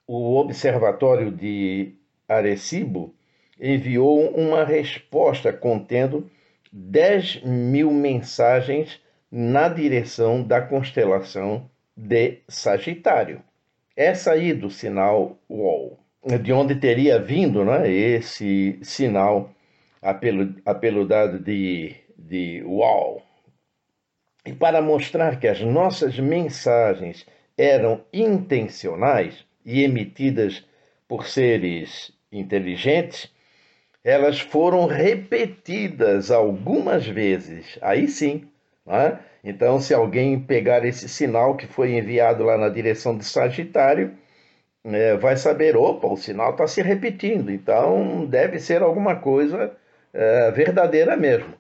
o 0.07 0.37
Observatório 0.37 1.33
de 1.33 1.97
Arecibo 2.29 3.13
enviou 3.61 4.31
uma 4.31 4.65
resposta 4.65 5.53
contendo 5.53 6.31
10 6.71 7.43
mil 7.43 7.91
mensagens 7.91 9.01
na 9.29 9.69
direção 9.69 10.41
da 10.41 10.63
constelação 10.63 11.69
de 11.97 12.39
Sagitário. 12.47 13.43
Essa 13.97 14.35
aí 14.35 14.53
do 14.53 14.71
sinal 14.71 15.37
UOL, 15.51 15.99
de 16.41 16.53
onde 16.53 16.77
teria 16.77 17.19
vindo 17.19 17.65
né, 17.65 17.91
esse 17.91 18.79
sinal 18.85 19.51
apeludado 20.65 21.41
de, 21.41 21.97
de 22.19 22.63
UOL. 22.65 23.23
E 24.45 24.53
para 24.53 24.83
mostrar 24.83 25.39
que 25.39 25.47
as 25.47 25.61
nossas 25.61 26.19
mensagens 26.19 27.25
eram 27.57 28.05
intencionais 28.13 29.45
e 29.65 29.83
emitidas 29.83 30.65
por 31.07 31.27
seres 31.27 32.13
inteligentes, 32.33 33.31
elas 34.03 34.41
foram 34.41 34.87
repetidas 34.87 36.31
algumas 36.31 37.07
vezes. 37.07 37.79
Aí 37.83 38.09
sim. 38.09 38.49
Né? 38.87 39.19
Então, 39.45 39.81
se 39.81 39.95
alguém 39.95 40.41
pegar 40.41 40.85
esse 40.85 41.09
sinal 41.09 41.57
que 41.57 41.67
foi 41.67 41.93
enviado 41.93 42.45
lá 42.45 42.57
na 42.57 42.69
direção 42.69 43.17
de 43.17 43.25
Sagitário, 43.25 44.17
é, 44.85 45.17
vai 45.17 45.37
saber: 45.37 45.77
opa, 45.77 46.07
o 46.09 46.17
sinal 46.17 46.53
está 46.53 46.67
se 46.67 46.83
repetindo. 46.83 47.51
Então, 47.51 48.25
deve 48.27 48.59
ser 48.59 48.83
alguma 48.83 49.17
coisa 49.17 49.77
é, 50.13 50.51
verdadeira 50.53 51.17
mesmo. 51.17 51.55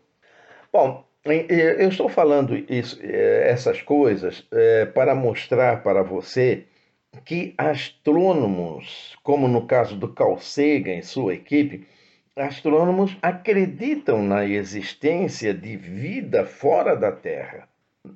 Bom, 0.72 1.04
eu 1.24 1.88
estou 1.88 2.09
falando 2.09 2.57
isso, 2.70 2.98
é, 3.02 3.50
essas 3.50 3.83
coisas 3.83 4.46
é, 4.52 4.87
para 4.87 5.14
mostrar 5.14 5.83
para 5.83 6.02
você 6.02 6.64
que 7.24 7.54
astrônomos, 7.57 9.16
como 9.22 9.48
no 9.48 9.66
caso 9.66 9.96
do 9.96 10.09
Carl 10.09 10.38
Sagan 10.38 10.94
e 10.96 11.02
sua 11.02 11.35
equipe, 11.35 11.87
astrônomos 12.37 13.16
acreditam 13.20 14.22
na 14.22 14.46
existência 14.46 15.52
de 15.52 15.76
vida 15.76 16.44
fora 16.44 16.94
da 16.96 17.11
Terra. 17.11 17.68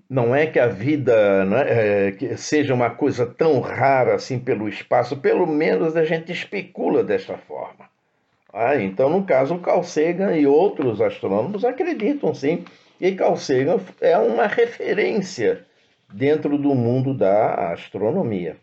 Não 0.09 0.35
é 0.35 0.47
que 0.47 0.59
a 0.59 0.69
vida 0.69 1.45
né, 1.45 2.09
é, 2.09 2.13
que 2.13 2.37
seja 2.37 2.73
uma 2.73 2.91
coisa 2.91 3.27
tão 3.27 3.61
rara 3.61 4.15
assim 4.15 4.39
pelo 4.39 4.69
espaço, 4.69 5.17
pelo 5.17 5.47
menos 5.47 5.97
a 5.97 6.05
gente 6.05 6.33
especula 6.33 7.03
desta 7.03 7.37
forma. 7.37 7.92
Ah, 8.53 8.77
então, 8.77 9.09
no 9.09 9.25
caso, 9.25 9.59
Carl 9.59 9.83
Sagan 9.83 10.37
e 10.37 10.47
outros 10.47 11.01
astrônomos 11.01 11.65
acreditam 11.65 12.35
sim, 12.35 12.65
e 13.01 13.13
Carl 13.13 13.37
Sagan 13.37 13.81
é 14.01 14.17
uma 14.19 14.47
referência 14.47 15.65
dentro 16.13 16.59
do 16.59 16.75
mundo 16.75 17.15
da 17.15 17.73
astronomia. 17.73 18.57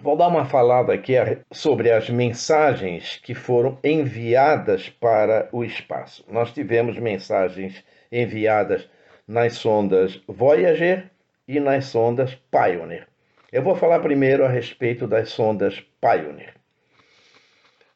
Vou 0.00 0.16
dar 0.16 0.28
uma 0.28 0.46
falada 0.46 0.92
aqui 0.92 1.12
sobre 1.52 1.92
as 1.92 2.08
mensagens 2.08 3.20
que 3.22 3.34
foram 3.34 3.78
enviadas 3.84 4.88
para 4.88 5.48
o 5.52 5.62
espaço. 5.62 6.24
Nós 6.28 6.50
tivemos 6.52 6.98
mensagens 6.98 7.84
enviadas 8.10 8.88
nas 9.28 9.54
sondas 9.54 10.20
Voyager 10.26 11.10
e 11.46 11.60
nas 11.60 11.84
sondas 11.84 12.34
Pioneer. 12.50 13.06
Eu 13.52 13.62
vou 13.62 13.76
falar 13.76 14.00
primeiro 14.00 14.44
a 14.44 14.48
respeito 14.48 15.06
das 15.06 15.28
sondas 15.28 15.78
Pioneer. 16.00 16.61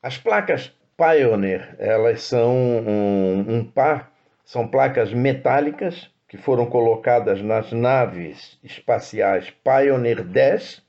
As 0.06 0.16
placas 0.16 0.72
Pioneer, 0.96 1.74
elas 1.80 2.22
são 2.22 2.54
um, 2.54 3.44
um 3.48 3.64
par, 3.64 4.12
são 4.44 4.68
placas 4.68 5.12
metálicas 5.12 6.08
que 6.28 6.36
foram 6.36 6.66
colocadas 6.66 7.42
nas 7.42 7.72
naves 7.72 8.56
espaciais 8.62 9.52
Pioneer 9.64 10.22
10 10.22 10.80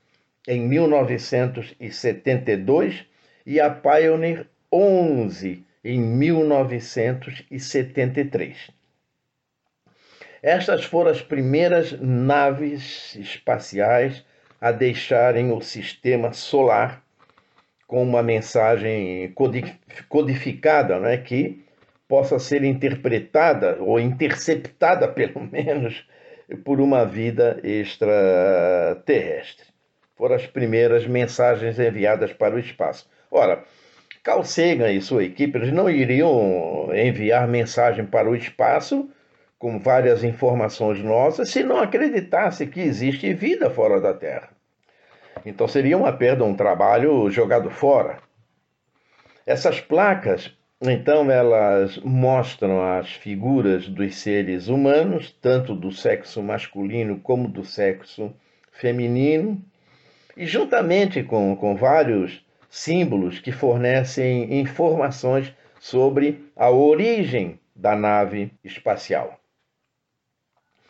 em 0.46 0.60
1972 0.60 3.04
e 3.44 3.58
a 3.58 3.68
Pioneer 3.68 4.46
11 4.72 5.66
em 5.82 5.98
1973. 5.98 8.70
Estas 10.40 10.84
foram 10.84 11.10
as 11.10 11.20
primeiras 11.20 11.90
naves 12.00 13.16
espaciais 13.16 14.24
a 14.60 14.70
deixarem 14.70 15.50
o 15.50 15.60
sistema 15.60 16.32
solar 16.32 17.02
com 17.88 18.00
uma 18.00 18.22
mensagem 18.22 19.34
codificada, 20.08 21.00
né, 21.00 21.16
que 21.16 21.60
possa 22.06 22.38
ser 22.38 22.62
interpretada 22.62 23.78
ou 23.80 23.98
interceptada, 23.98 25.08
pelo 25.18 25.40
menos, 25.40 26.06
por 26.64 26.80
uma 26.80 27.04
vida 27.04 27.58
extraterrestre 27.64 29.68
foram 30.18 30.34
as 30.34 30.46
primeiras 30.46 31.06
mensagens 31.06 31.78
enviadas 31.78 32.32
para 32.32 32.56
o 32.56 32.58
espaço. 32.58 33.08
Ora, 33.30 33.62
Carl 34.24 34.42
Sagan 34.42 34.90
e 34.90 35.00
sua 35.00 35.24
equipe 35.24 35.56
eles 35.56 35.72
não 35.72 35.88
iriam 35.88 36.90
enviar 36.92 37.46
mensagem 37.46 38.04
para 38.04 38.28
o 38.28 38.34
espaço 38.34 39.08
com 39.58 39.78
várias 39.78 40.24
informações 40.24 41.02
nossas 41.02 41.50
se 41.50 41.62
não 41.62 41.78
acreditasse 41.78 42.66
que 42.66 42.80
existe 42.80 43.32
vida 43.32 43.70
fora 43.70 44.00
da 44.00 44.12
Terra. 44.12 44.50
Então 45.48 45.66
seria 45.66 45.96
uma 45.96 46.12
perda, 46.12 46.44
um 46.44 46.54
trabalho 46.54 47.30
jogado 47.30 47.70
fora. 47.70 48.18
Essas 49.46 49.80
placas, 49.80 50.54
então, 50.80 51.30
elas 51.30 51.96
mostram 52.04 52.82
as 52.82 53.10
figuras 53.10 53.88
dos 53.88 54.16
seres 54.16 54.68
humanos, 54.68 55.32
tanto 55.40 55.74
do 55.74 55.90
sexo 55.90 56.42
masculino 56.42 57.18
como 57.18 57.48
do 57.48 57.64
sexo 57.64 58.30
feminino, 58.70 59.58
e 60.36 60.46
juntamente 60.46 61.22
com, 61.22 61.56
com 61.56 61.74
vários 61.74 62.44
símbolos 62.68 63.40
que 63.40 63.50
fornecem 63.50 64.60
informações 64.60 65.52
sobre 65.80 66.44
a 66.54 66.70
origem 66.70 67.58
da 67.74 67.96
nave 67.96 68.52
espacial. 68.62 69.40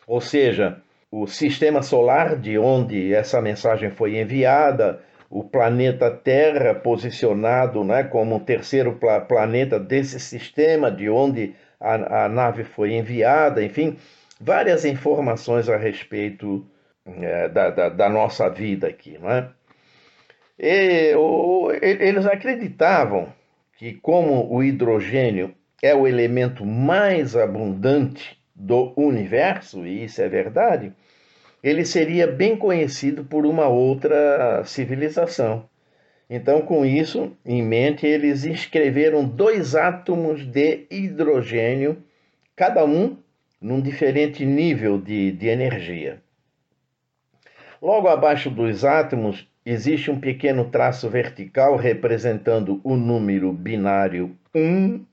Ou 0.04 0.20
seja, 0.20 0.82
o 1.10 1.26
sistema 1.26 1.82
solar 1.82 2.36
de 2.36 2.58
onde 2.58 3.14
essa 3.14 3.40
mensagem 3.40 3.90
foi 3.90 4.18
enviada, 4.18 5.00
o 5.30 5.44
planeta 5.44 6.10
Terra 6.10 6.74
posicionado 6.74 7.84
né, 7.84 8.04
como 8.04 8.36
o 8.36 8.40
terceiro 8.40 8.98
planeta 9.26 9.78
desse 9.78 10.18
sistema, 10.20 10.90
de 10.90 11.08
onde 11.08 11.54
a, 11.80 12.24
a 12.24 12.28
nave 12.28 12.64
foi 12.64 12.94
enviada, 12.94 13.62
enfim, 13.62 13.96
várias 14.40 14.84
informações 14.84 15.68
a 15.68 15.76
respeito 15.76 16.66
é, 17.06 17.48
da, 17.48 17.70
da, 17.70 17.88
da, 17.88 18.08
nossa 18.08 18.48
vida 18.48 18.86
aqui, 18.86 19.18
não 19.18 19.30
é? 19.30 19.48
E, 20.58 21.14
o, 21.14 21.70
eles 21.80 22.26
acreditavam 22.26 23.32
que, 23.76 23.94
como 23.94 24.52
o 24.52 24.62
hidrogênio 24.62 25.54
é 25.82 25.94
o 25.94 26.06
elemento 26.06 26.66
mais 26.66 27.36
abundante 27.36 28.37
do 28.58 28.92
universo, 28.96 29.86
e 29.86 30.04
isso 30.04 30.20
é 30.20 30.28
verdade, 30.28 30.92
ele 31.62 31.84
seria 31.84 32.26
bem 32.26 32.56
conhecido 32.56 33.24
por 33.24 33.46
uma 33.46 33.68
outra 33.68 34.64
civilização. 34.64 35.68
Então, 36.28 36.60
com 36.60 36.84
isso 36.84 37.32
em 37.44 37.62
mente, 37.62 38.06
eles 38.06 38.44
escreveram 38.44 39.24
dois 39.24 39.74
átomos 39.74 40.44
de 40.44 40.86
hidrogênio, 40.90 42.02
cada 42.54 42.84
um 42.84 43.16
num 43.60 43.80
diferente 43.80 44.44
nível 44.44 45.00
de, 45.00 45.32
de 45.32 45.46
energia. 45.46 46.20
Logo 47.80 48.08
abaixo 48.08 48.50
dos 48.50 48.84
átomos 48.84 49.48
existe 49.64 50.10
um 50.10 50.18
pequeno 50.18 50.68
traço 50.68 51.08
vertical 51.08 51.76
representando 51.76 52.80
o 52.82 52.96
número 52.96 53.52
binário 53.52 54.36
1. 54.54 55.04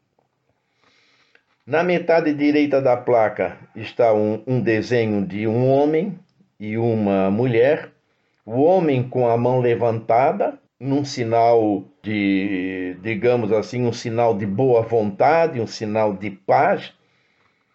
Na 1.68 1.84
metade 1.84 2.32
direita 2.32 2.80
da 2.80 2.96
placa 2.96 3.58
está 3.76 4.14
um, 4.14 4.44
um 4.46 4.62
desenho 4.62 5.26
de 5.26 5.48
um 5.48 5.68
homem 5.68 6.20
e 6.60 6.78
uma 6.78 7.32
mulher, 7.32 7.90
o 8.46 8.62
homem 8.62 9.02
com 9.10 9.28
a 9.28 9.36
mão 9.36 9.60
levantada, 9.60 10.60
num 10.80 11.04
sinal 11.04 11.84
de, 12.04 12.96
digamos 13.02 13.52
assim, 13.52 13.84
um 13.84 13.92
sinal 13.92 14.38
de 14.38 14.46
boa 14.46 14.84
vontade, 14.84 15.60
um 15.60 15.66
sinal 15.66 16.14
de 16.14 16.30
paz. 16.30 16.94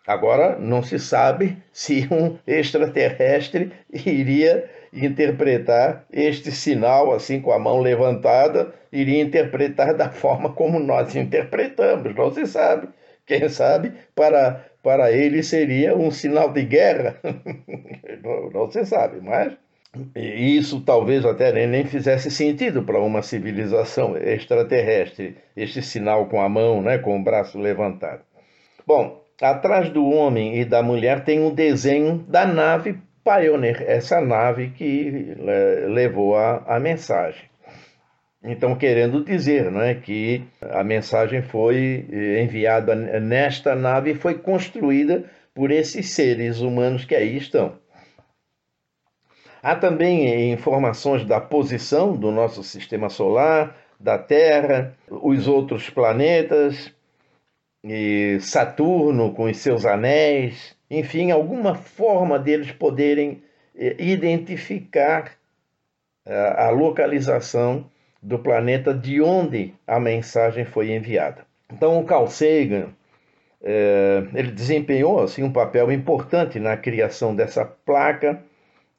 Agora, 0.06 0.56
não 0.56 0.84
se 0.84 0.96
sabe 0.96 1.56
se 1.72 2.06
um 2.12 2.38
extraterrestre 2.46 3.72
iria 3.92 4.70
interpretar 4.92 6.04
este 6.12 6.52
sinal, 6.52 7.12
assim, 7.12 7.40
com 7.40 7.50
a 7.50 7.58
mão 7.58 7.80
levantada, 7.80 8.72
iria 8.92 9.20
interpretar 9.20 9.94
da 9.94 10.10
forma 10.10 10.52
como 10.52 10.78
nós 10.78 11.16
interpretamos, 11.16 12.14
não 12.14 12.32
se 12.32 12.46
sabe. 12.46 12.88
Quem 13.30 13.48
sabe 13.48 13.92
para, 14.12 14.66
para 14.82 15.12
ele 15.12 15.40
seria 15.44 15.96
um 15.96 16.10
sinal 16.10 16.52
de 16.52 16.64
guerra, 16.64 17.16
não, 18.24 18.50
não 18.50 18.68
se 18.68 18.84
sabe, 18.84 19.20
mas 19.20 19.52
isso 20.16 20.80
talvez 20.80 21.24
até 21.24 21.52
nem 21.64 21.84
fizesse 21.84 22.28
sentido 22.28 22.82
para 22.82 22.98
uma 22.98 23.22
civilização 23.22 24.16
extraterrestre, 24.16 25.36
este 25.56 25.80
sinal 25.80 26.26
com 26.26 26.40
a 26.40 26.48
mão, 26.48 26.82
né, 26.82 26.98
com 26.98 27.16
o 27.16 27.22
braço 27.22 27.56
levantado. 27.56 28.22
Bom, 28.84 29.24
atrás 29.40 29.90
do 29.90 30.10
homem 30.10 30.58
e 30.58 30.64
da 30.64 30.82
mulher 30.82 31.22
tem 31.22 31.38
um 31.38 31.54
desenho 31.54 32.24
da 32.26 32.44
nave 32.44 32.98
Pioneer, 33.22 33.84
essa 33.86 34.20
nave 34.20 34.70
que 34.70 35.36
levou 35.86 36.36
a, 36.36 36.64
a 36.66 36.80
mensagem. 36.80 37.49
Então, 38.42 38.74
querendo 38.74 39.22
dizer 39.22 39.70
não 39.70 39.82
é, 39.82 39.94
que 39.94 40.44
a 40.62 40.82
mensagem 40.82 41.42
foi 41.42 42.06
eh, 42.10 42.42
enviada 42.42 42.94
nesta 42.94 43.74
nave 43.74 44.12
e 44.12 44.14
foi 44.14 44.38
construída 44.38 45.24
por 45.54 45.70
esses 45.70 46.10
seres 46.10 46.60
humanos 46.60 47.04
que 47.04 47.14
aí 47.14 47.36
estão. 47.36 47.78
Há 49.62 49.76
também 49.76 50.52
informações 50.52 51.24
da 51.26 51.38
posição 51.38 52.16
do 52.16 52.30
nosso 52.30 52.62
sistema 52.64 53.10
solar, 53.10 53.76
da 53.98 54.16
Terra, 54.16 54.96
os 55.10 55.46
outros 55.46 55.90
planetas, 55.90 56.90
e 57.84 58.38
Saturno 58.40 59.34
com 59.34 59.44
os 59.44 59.56
seus 59.58 59.84
anéis, 59.84 60.74
enfim, 60.90 61.30
alguma 61.30 61.74
forma 61.74 62.38
deles 62.38 62.72
poderem 62.72 63.42
eh, 63.76 63.96
identificar 63.98 65.32
eh, 66.26 66.54
a 66.56 66.70
localização 66.70 67.90
do 68.22 68.38
planeta 68.38 68.92
de 68.92 69.20
onde 69.20 69.74
a 69.86 69.98
mensagem 69.98 70.64
foi 70.64 70.92
enviada. 70.92 71.46
Então, 71.72 71.98
o 71.98 72.04
Carl 72.04 72.26
Sagan 72.26 72.88
eh, 73.62 74.24
ele 74.34 74.50
desempenhou 74.50 75.20
assim 75.20 75.42
um 75.42 75.52
papel 75.52 75.92
importante 75.92 76.58
na 76.58 76.76
criação 76.76 77.34
dessa 77.34 77.64
placa. 77.64 78.42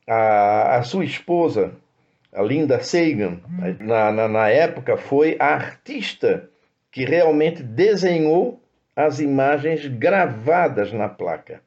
A, 0.07 0.77
a 0.77 0.84
sua 0.84 1.05
esposa, 1.05 1.73
a 2.34 2.41
Linda 2.41 2.81
Sagan, 2.81 3.39
na, 3.79 4.12
na, 4.12 4.27
na 4.27 4.49
época 4.49 4.97
foi 4.97 5.36
a 5.39 5.47
artista 5.47 6.49
que 6.91 7.05
realmente 7.05 7.63
desenhou 7.63 8.62
as 8.95 9.19
imagens 9.19 9.86
gravadas 9.88 10.91
na 10.91 11.07
placa. 11.07 11.62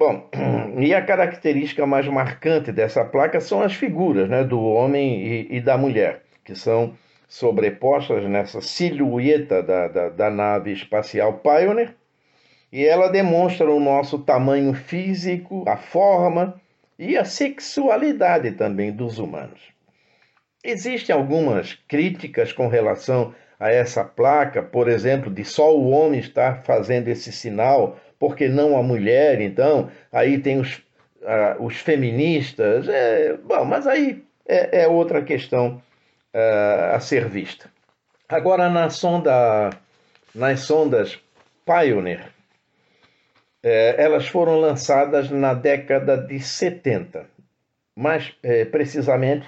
Bom, 0.00 0.30
e 0.80 0.94
a 0.94 1.04
característica 1.04 1.84
mais 1.86 2.08
marcante 2.08 2.72
dessa 2.72 3.04
placa 3.04 3.38
são 3.38 3.60
as 3.60 3.74
figuras 3.74 4.30
né, 4.30 4.42
do 4.42 4.58
homem 4.58 5.26
e, 5.26 5.56
e 5.58 5.60
da 5.60 5.76
mulher, 5.76 6.22
que 6.42 6.54
são 6.54 6.96
sobrepostas 7.28 8.24
nessa 8.24 8.62
silhueta 8.62 9.62
da, 9.62 9.88
da, 9.88 10.08
da 10.08 10.30
nave 10.30 10.72
espacial 10.72 11.42
Pioneer, 11.44 11.94
e 12.72 12.82
ela 12.82 13.08
demonstra 13.08 13.70
o 13.70 13.78
nosso 13.78 14.20
tamanho 14.20 14.72
físico, 14.72 15.64
a 15.68 15.76
forma 15.76 16.58
e 16.98 17.18
a 17.18 17.24
sexualidade 17.26 18.52
também 18.52 18.90
dos 18.90 19.18
humanos. 19.18 19.60
Existem 20.64 21.14
algumas 21.14 21.74
críticas 21.86 22.54
com 22.54 22.68
relação 22.68 23.34
a 23.58 23.70
essa 23.70 24.02
placa, 24.02 24.62
por 24.62 24.88
exemplo, 24.88 25.30
de 25.30 25.44
só 25.44 25.76
o 25.76 25.90
homem 25.90 26.20
estar 26.20 26.64
fazendo 26.64 27.08
esse 27.08 27.30
sinal, 27.30 27.98
porque 28.20 28.48
não 28.48 28.76
a 28.76 28.82
mulher, 28.82 29.40
então, 29.40 29.90
aí 30.12 30.38
tem 30.38 30.60
os, 30.60 30.82
os 31.58 31.76
feministas, 31.76 32.86
é, 32.86 33.38
bom, 33.38 33.64
mas 33.64 33.86
aí 33.86 34.22
é, 34.46 34.82
é 34.82 34.86
outra 34.86 35.22
questão 35.22 35.82
uh, 36.34 36.94
a 36.94 37.00
ser 37.00 37.26
vista. 37.28 37.70
Agora, 38.28 38.68
na 38.68 38.90
sonda, 38.90 39.70
nas 40.34 40.60
sondas 40.60 41.18
Pioneer, 41.64 42.26
é, 43.62 44.02
elas 44.02 44.26
foram 44.28 44.60
lançadas 44.60 45.30
na 45.30 45.54
década 45.54 46.18
de 46.18 46.40
70, 46.40 47.24
mais 47.96 48.34
é, 48.42 48.66
precisamente 48.66 49.46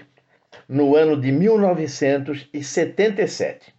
no 0.67 0.97
ano 0.97 1.21
de 1.21 1.31
1977 1.31 3.75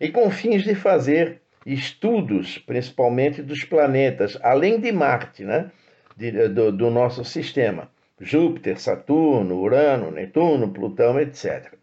e 0.00 0.08
com 0.10 0.30
fins 0.30 0.62
de 0.62 0.74
fazer 0.74 1.42
estudos, 1.64 2.58
principalmente 2.58 3.42
dos 3.42 3.64
planetas, 3.64 4.38
além 4.42 4.80
de 4.80 4.90
Marte, 4.92 5.44
né? 5.44 5.70
De, 6.16 6.48
do, 6.48 6.72
do 6.72 6.90
nosso 6.90 7.24
sistema. 7.24 7.88
Júpiter, 8.20 8.80
Saturno, 8.80 9.60
Urano, 9.60 10.10
Netuno, 10.10 10.72
Plutão, 10.72 11.20
etc. 11.20 11.74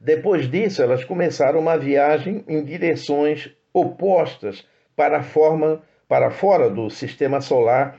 Depois 0.00 0.50
disso, 0.50 0.82
elas 0.82 1.04
começaram 1.04 1.60
uma 1.60 1.76
viagem 1.76 2.42
em 2.48 2.64
direções 2.64 3.50
opostas 3.72 4.66
para, 4.96 5.22
forma, 5.22 5.82
para 6.08 6.30
fora 6.30 6.70
do 6.70 6.88
sistema 6.88 7.40
solar 7.40 7.98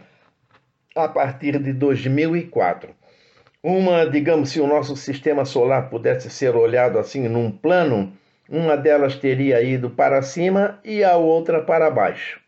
a 0.95 1.07
partir 1.07 1.59
de 1.59 1.71
2004. 1.73 2.93
Uma, 3.63 4.09
digamos, 4.09 4.49
se 4.49 4.59
o 4.59 4.65
nosso 4.65 4.95
sistema 4.95 5.45
solar 5.45 5.89
pudesse 5.91 6.29
ser 6.31 6.55
olhado 6.55 6.97
assim 6.97 7.27
num 7.27 7.51
plano 7.51 8.11
uma 8.51 8.75
delas 8.75 9.15
teria 9.15 9.61
ido 9.61 9.89
para 9.89 10.21
cima 10.21 10.77
e 10.83 11.05
a 11.05 11.15
outra 11.15 11.61
para 11.61 11.89
baixo. 11.89 12.41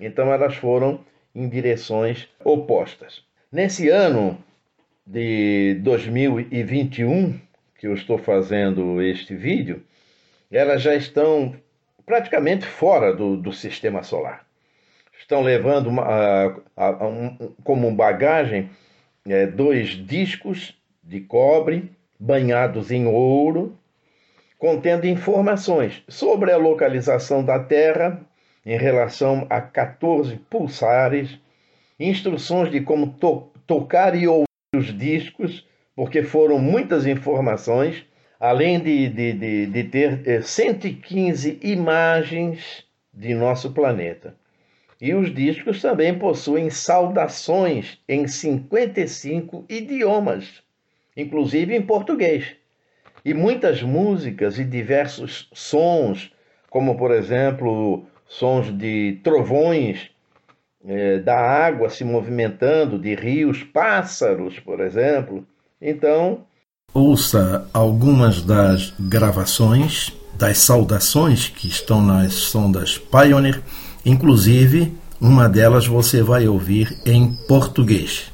Então 0.00 0.32
elas 0.32 0.54
foram 0.54 1.00
em 1.34 1.48
direções 1.48 2.28
opostas. 2.44 3.24
Nesse 3.50 3.88
ano 3.88 4.38
de 5.04 5.74
2021, 5.82 7.40
que 7.76 7.88
eu 7.88 7.94
estou 7.94 8.18
fazendo 8.18 9.02
este 9.02 9.34
vídeo, 9.34 9.82
elas 10.50 10.80
já 10.80 10.94
estão 10.94 11.54
praticamente 12.06 12.64
fora 12.64 13.12
do, 13.12 13.36
do 13.36 13.52
sistema 13.52 14.04
solar. 14.04 14.46
Estão 15.18 15.42
levando 15.42 15.88
uma, 15.88 16.04
a, 16.04 16.54
a, 16.76 17.06
um, 17.08 17.52
como 17.64 17.92
bagagem 17.92 18.70
é, 19.28 19.44
dois 19.46 19.88
discos 19.90 20.78
de 21.02 21.20
cobre 21.20 21.90
banhados 22.18 22.92
em 22.92 23.06
ouro 23.06 23.76
contendo 24.58 25.06
informações 25.06 26.02
sobre 26.08 26.50
a 26.50 26.56
localização 26.56 27.44
da 27.44 27.60
Terra 27.60 28.20
em 28.66 28.76
relação 28.76 29.46
a 29.48 29.60
14 29.60 30.36
pulsares, 30.50 31.38
instruções 31.98 32.70
de 32.70 32.80
como 32.80 33.12
to 33.14 33.50
tocar 33.66 34.14
e 34.16 34.26
ouvir 34.26 34.46
os 34.74 34.86
discos, 34.98 35.66
porque 35.94 36.22
foram 36.22 36.58
muitas 36.58 37.06
informações, 37.06 38.04
além 38.38 38.80
de, 38.80 39.08
de, 39.08 39.32
de, 39.32 39.66
de 39.66 39.84
ter 39.84 40.42
115 40.42 41.50
eh, 41.62 41.66
imagens 41.68 42.84
de 43.14 43.34
nosso 43.34 43.72
planeta. 43.72 44.34
E 45.00 45.14
os 45.14 45.32
discos 45.32 45.80
também 45.80 46.18
possuem 46.18 46.68
saudações 46.70 47.98
em 48.08 48.26
55 48.26 49.64
idiomas, 49.68 50.62
inclusive 51.16 51.74
em 51.74 51.82
português 51.82 52.57
e 53.28 53.34
muitas 53.34 53.82
músicas 53.82 54.58
e 54.58 54.64
diversos 54.64 55.50
sons, 55.52 56.32
como 56.70 56.96
por 56.96 57.10
exemplo 57.10 58.06
sons 58.26 58.72
de 58.72 59.20
trovões, 59.22 60.10
é, 60.82 61.18
da 61.18 61.38
água 61.38 61.90
se 61.90 62.04
movimentando, 62.04 62.98
de 62.98 63.14
rios, 63.14 63.62
pássaros, 63.62 64.58
por 64.60 64.80
exemplo. 64.80 65.46
Então. 65.80 66.40
Ouça 66.94 67.68
algumas 67.74 68.40
das 68.40 68.94
gravações, 68.98 70.16
das 70.38 70.56
saudações 70.58 71.50
que 71.50 71.68
estão 71.68 72.00
nas 72.00 72.32
sondas 72.32 72.96
Pioneer, 72.96 73.60
inclusive 74.06 74.96
uma 75.20 75.50
delas 75.50 75.86
você 75.86 76.22
vai 76.22 76.48
ouvir 76.48 76.96
em 77.04 77.36
português. 77.46 78.32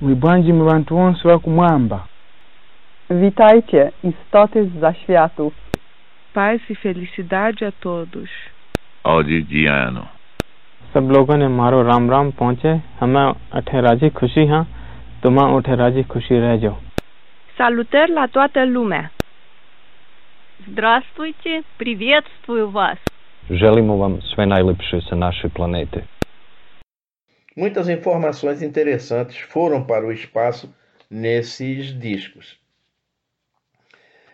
Mwibwanji 0.00 0.52
mwantu 0.52 0.94
wonse. 0.94 1.22
Witajcie, 3.11 3.91
istoty 4.03 4.69
z 4.69 4.79
zaświatów. 4.79 5.53
Paz 6.33 6.59
e 6.71 6.75
felicidade 6.75 7.67
a 7.67 7.71
todos. 7.71 8.29
Audidiano. 9.03 10.07
सब 10.93 11.11
लोगों 11.11 11.37
ने 11.37 11.47
मारो 11.47 11.81
राम 11.83 12.09
राम 12.11 12.31
पहुँचे 12.39 12.71
हमें 12.99 13.33
अठे 13.59 13.81
राजी 13.81 14.09
खुशी 14.19 14.45
हाँ 14.47 14.63
तुम 15.23 15.37
उठे 15.55 15.75
राजी 15.75 16.03
खुशी 16.13 16.39
रह 16.39 16.55
जाओ 16.63 16.77
Salutări 17.57 18.11
la 18.13 18.27
toată 18.27 18.65
lumea! 18.65 19.11
Здравствуйте, 20.71 21.63
приветствую 21.77 22.69
вас. 22.71 22.97
Želimo 23.49 23.97
vam 23.97 24.21
sve 24.21 24.45
najlepše 24.45 25.01
sa 25.09 25.15
naše 25.15 25.49
planete. 25.49 26.03
Muitas 27.55 27.87
informações 27.89 28.61
interessantes 28.61 29.37
foram 29.37 29.81
para 29.87 30.05
o 30.05 30.11
espaço 30.11 30.65
nesses 31.11 31.99
discos. 31.99 32.60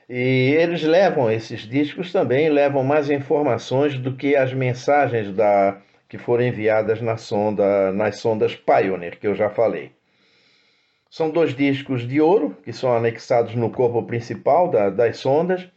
E 0.08 0.54
eles 0.58 0.82
levam, 0.82 1.30
esses 1.30 1.68
discos 1.68 2.10
também 2.10 2.48
levam 2.48 2.82
mais 2.82 3.10
informações 3.10 3.98
do 3.98 4.16
que 4.16 4.34
as 4.34 4.54
mensagens 4.54 5.34
da, 5.34 5.82
que 6.08 6.16
foram 6.16 6.44
enviadas 6.44 7.02
na 7.02 7.18
sonda, 7.18 7.92
nas 7.92 8.18
sondas 8.18 8.54
Pioneer, 8.56 9.18
que 9.18 9.26
eu 9.26 9.34
já 9.34 9.50
falei. 9.50 9.92
São 11.10 11.30
dois 11.30 11.54
discos 11.54 12.08
de 12.08 12.20
ouro 12.20 12.56
que 12.64 12.72
são 12.72 12.94
anexados 12.94 13.54
no 13.54 13.70
corpo 13.70 14.02
principal 14.02 14.70
da, 14.70 14.88
das 14.88 15.18
sondas 15.18 15.68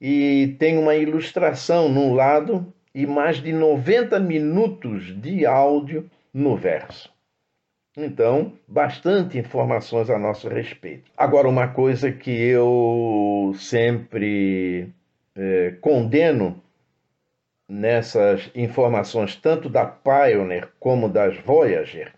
e 0.00 0.54
tem 0.60 0.78
uma 0.78 0.94
ilustração 0.94 1.88
no 1.88 2.14
lado 2.14 2.72
e 2.94 3.04
mais 3.04 3.42
de 3.42 3.52
90 3.52 4.18
minutos 4.20 5.20
de 5.20 5.44
áudio 5.44 6.08
no 6.32 6.56
verso. 6.56 7.12
Então, 7.96 8.54
bastante 8.66 9.38
informações 9.38 10.08
a 10.08 10.18
nosso 10.18 10.48
respeito. 10.48 11.10
Agora, 11.16 11.46
uma 11.46 11.68
coisa 11.68 12.10
que 12.10 12.30
eu 12.30 13.54
sempre 13.54 14.88
é, 15.36 15.74
condeno 15.78 16.62
nessas 17.68 18.50
informações, 18.54 19.36
tanto 19.36 19.68
da 19.68 19.84
Pioneer 19.84 20.68
como 20.80 21.06
das 21.06 21.36
Voyager, 21.38 22.12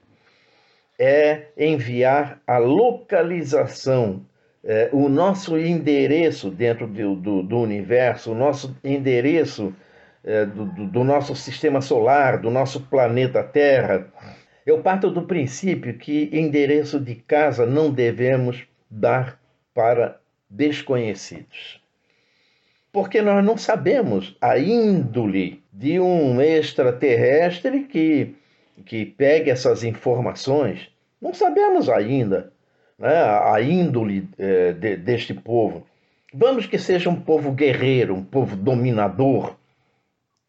é 0.96 1.48
enviar 1.58 2.40
a 2.46 2.58
localização, 2.58 4.24
é, 4.62 4.90
o 4.92 5.08
nosso 5.08 5.58
endereço 5.58 6.50
dentro 6.50 6.86
do, 6.86 7.16
do, 7.16 7.42
do, 7.42 7.58
universo, 7.58 8.30
o 8.30 8.34
nosso 8.34 8.76
endereço 8.84 9.74
é, 10.22 10.46
do, 10.46 10.66
do 10.66 11.02
nosso 11.02 11.34
sistema 11.34 11.80
solar, 11.80 12.38
do 12.38 12.50
nosso 12.50 12.80
planeta 12.80 13.42
Terra 13.42 14.08
eu 14.66 14.80
parto 14.80 15.10
do 15.10 15.22
princípio 15.22 15.98
que 15.98 16.30
endereço 16.32 16.98
de 16.98 17.14
casa 17.16 17.66
não 17.66 17.90
devemos 17.90 18.66
dar 18.90 19.38
para 19.74 20.18
desconhecidos. 20.48 21.80
Porque 22.92 23.20
nós 23.20 23.44
não 23.44 23.56
sabemos 23.56 24.36
a 24.40 24.58
índole 24.58 25.62
de 25.72 25.98
um 25.98 26.40
extraterrestre 26.40 27.80
que, 27.84 28.34
que 28.86 29.04
pegue 29.04 29.50
essas 29.50 29.82
informações. 29.82 30.88
Não 31.20 31.34
sabemos 31.34 31.88
ainda 31.88 32.52
né, 32.98 33.14
a 33.16 33.60
índole 33.60 34.28
é, 34.38 34.72
de, 34.72 34.96
deste 34.96 35.34
povo. 35.34 35.86
Vamos 36.32 36.66
que 36.66 36.78
seja 36.78 37.10
um 37.10 37.20
povo 37.20 37.52
guerreiro, 37.52 38.14
um 38.14 38.24
povo 38.24 38.56
dominador. 38.56 39.56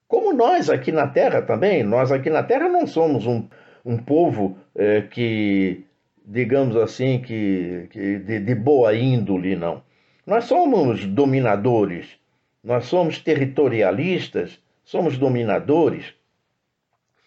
Como 0.07 0.31
nós 0.31 0.69
aqui 0.69 0.91
na 0.91 1.07
Terra 1.07 1.41
também. 1.41 1.83
Nós 1.83 2.11
aqui 2.11 2.29
na 2.29 2.43
Terra 2.43 2.69
não 2.69 2.85
somos 2.85 3.25
um, 3.25 3.47
um 3.85 3.97
povo 3.97 4.57
é, 4.75 5.01
que, 5.01 5.85
digamos 6.25 6.75
assim, 6.75 7.21
que, 7.21 7.87
que 7.91 8.17
de, 8.17 8.39
de 8.39 8.55
boa 8.55 8.95
índole, 8.95 9.55
não. 9.55 9.83
Nós 10.25 10.45
somos 10.45 11.05
dominadores, 11.05 12.17
nós 12.63 12.85
somos 12.85 13.19
territorialistas, 13.19 14.59
somos 14.83 15.19
dominadores. 15.19 16.15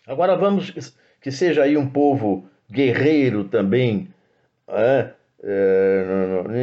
Agora 0.05 0.37
vamos 0.37 0.97
que 1.21 1.31
seja 1.31 1.63
aí 1.63 1.77
um 1.77 1.89
povo 1.89 2.49
guerreiro 2.71 3.45
também. 3.45 4.09
É, 4.67 5.11
é, 5.45 6.05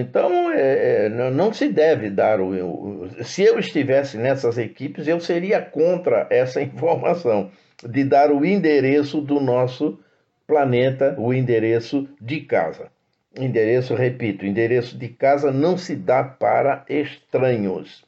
então, 0.01 0.51
é, 0.51 1.05
é 1.05 1.09
não 1.09 1.53
se 1.53 1.69
deve 1.69 2.09
dar 2.09 2.41
o, 2.41 2.49
o. 2.49 3.23
Se 3.23 3.43
eu 3.43 3.57
estivesse 3.57 4.17
nessas 4.17 4.57
equipes, 4.57 5.07
eu 5.07 5.21
seria 5.21 5.61
contra 5.61 6.27
essa 6.29 6.59
informação 6.61 7.49
de 7.83 8.03
dar 8.03 8.31
o 8.31 8.45
endereço 8.45 9.21
do 9.21 9.39
nosso 9.39 9.99
planeta, 10.47 11.15
o 11.17 11.33
endereço 11.33 12.07
de 12.21 12.41
casa. 12.41 12.91
Endereço, 13.37 13.95
repito, 13.95 14.45
endereço 14.45 14.97
de 14.97 15.09
casa 15.09 15.51
não 15.51 15.77
se 15.77 15.95
dá 15.95 16.23
para 16.23 16.85
estranhos. 16.87 18.05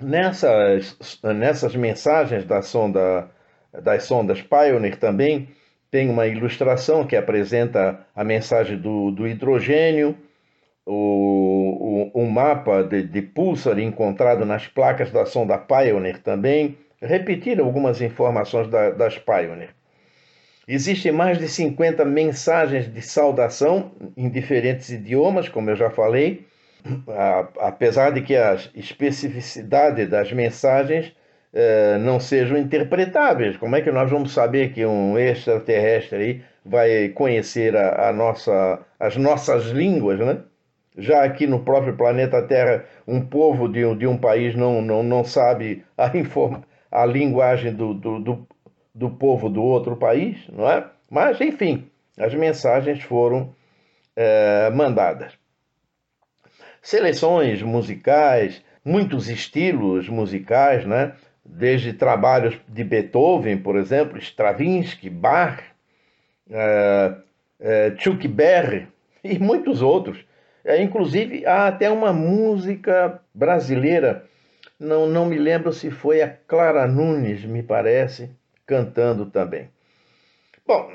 Nessas, 0.00 0.96
nessas 1.22 1.76
mensagens 1.76 2.44
da 2.44 2.62
sonda, 2.62 3.28
das 3.82 4.04
sondas 4.04 4.40
Pioneer 4.40 4.96
também 4.96 5.48
tem 5.90 6.08
uma 6.08 6.26
ilustração 6.26 7.06
que 7.06 7.14
apresenta 7.14 8.00
a 8.16 8.24
mensagem 8.24 8.78
do, 8.78 9.10
do 9.10 9.28
hidrogênio, 9.28 10.16
o, 10.86 12.10
o, 12.14 12.26
mapa 12.26 12.82
de, 12.82 13.02
de 13.02 13.22
pulsar 13.22 13.78
encontrado 13.78 14.44
nas 14.44 14.66
placas 14.66 15.10
da 15.12 15.26
sonda 15.26 15.58
Pioneer 15.58 16.18
também, 16.20 16.76
repetir 17.02 17.60
algumas 17.60 18.00
informações 18.00 18.68
da, 18.68 18.90
das 18.90 19.18
Pioneer. 19.18 19.70
Existem 20.66 21.10
mais 21.10 21.38
de 21.38 21.48
50 21.48 22.04
mensagens 22.04 22.92
de 22.92 23.02
saudação 23.02 23.92
em 24.16 24.30
diferentes 24.30 24.90
idiomas, 24.90 25.48
como 25.48 25.70
eu 25.70 25.76
já 25.76 25.90
falei, 25.90 26.46
apesar 27.58 28.10
de 28.10 28.22
que 28.22 28.36
a 28.36 28.56
especificidade 28.74 30.06
das 30.06 30.32
mensagens 30.32 31.12
eh, 31.52 31.98
não 31.98 32.20
sejam 32.20 32.56
interpretáveis. 32.56 33.56
Como 33.56 33.74
é 33.74 33.82
que 33.82 33.90
nós 33.90 34.08
vamos 34.08 34.32
saber 34.32 34.72
que 34.72 34.86
um 34.86 35.18
extraterrestre 35.18 36.16
aí 36.16 36.42
vai 36.64 37.08
conhecer 37.08 37.76
a, 37.76 38.08
a 38.08 38.12
nossa, 38.12 38.78
as 39.00 39.16
nossas 39.16 39.66
línguas, 39.66 40.20
né? 40.20 40.38
Já 40.96 41.24
aqui 41.24 41.46
no 41.46 41.60
próprio 41.64 41.96
planeta 41.96 42.42
Terra, 42.42 42.84
um 43.06 43.20
povo 43.20 43.68
de, 43.68 43.94
de 43.96 44.06
um 44.06 44.16
país 44.16 44.54
não, 44.54 44.80
não, 44.82 45.02
não 45.02 45.24
sabe 45.24 45.84
a 45.98 46.16
informação 46.16 46.71
a 46.92 47.06
linguagem 47.06 47.74
do, 47.74 47.94
do, 47.94 48.20
do, 48.20 48.48
do 48.94 49.10
povo 49.10 49.48
do 49.48 49.62
outro 49.62 49.96
país, 49.96 50.46
não 50.48 50.70
é? 50.70 50.84
Mas, 51.10 51.40
enfim, 51.40 51.88
as 52.18 52.34
mensagens 52.34 53.02
foram 53.02 53.54
é, 54.14 54.70
mandadas. 54.70 55.32
Seleções 56.82 57.62
musicais, 57.62 58.62
muitos 58.84 59.28
estilos 59.28 60.08
musicais, 60.08 60.84
né? 60.84 61.14
desde 61.44 61.92
trabalhos 61.92 62.58
de 62.68 62.84
Beethoven, 62.84 63.58
por 63.58 63.76
exemplo, 63.76 64.18
Stravinsky, 64.18 65.10
Bach, 65.10 65.60
é, 66.50 67.14
é, 67.60 67.94
Chuck 67.98 68.26
Berry 68.28 68.88
e 69.24 69.38
muitos 69.38 69.82
outros. 69.82 70.24
É, 70.64 70.80
inclusive, 70.80 71.44
há 71.44 71.66
até 71.66 71.90
uma 71.90 72.12
música 72.12 73.20
brasileira 73.34 74.24
não, 74.82 75.06
não 75.06 75.26
me 75.26 75.38
lembro 75.38 75.72
se 75.72 75.90
foi 75.90 76.20
a 76.20 76.28
Clara 76.28 76.86
Nunes, 76.86 77.44
me 77.44 77.62
parece, 77.62 78.30
cantando 78.66 79.26
também. 79.26 79.70
Bom, 80.66 80.90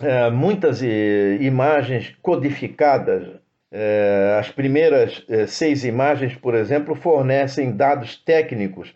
é, 0.00 0.30
muitas 0.30 0.82
é, 0.82 1.36
imagens 1.40 2.14
codificadas. 2.22 3.40
É, 3.72 4.36
as 4.38 4.50
primeiras 4.50 5.24
é, 5.28 5.46
seis 5.48 5.84
imagens, 5.84 6.36
por 6.36 6.54
exemplo, 6.54 6.94
fornecem 6.94 7.72
dados 7.72 8.16
técnicos 8.16 8.94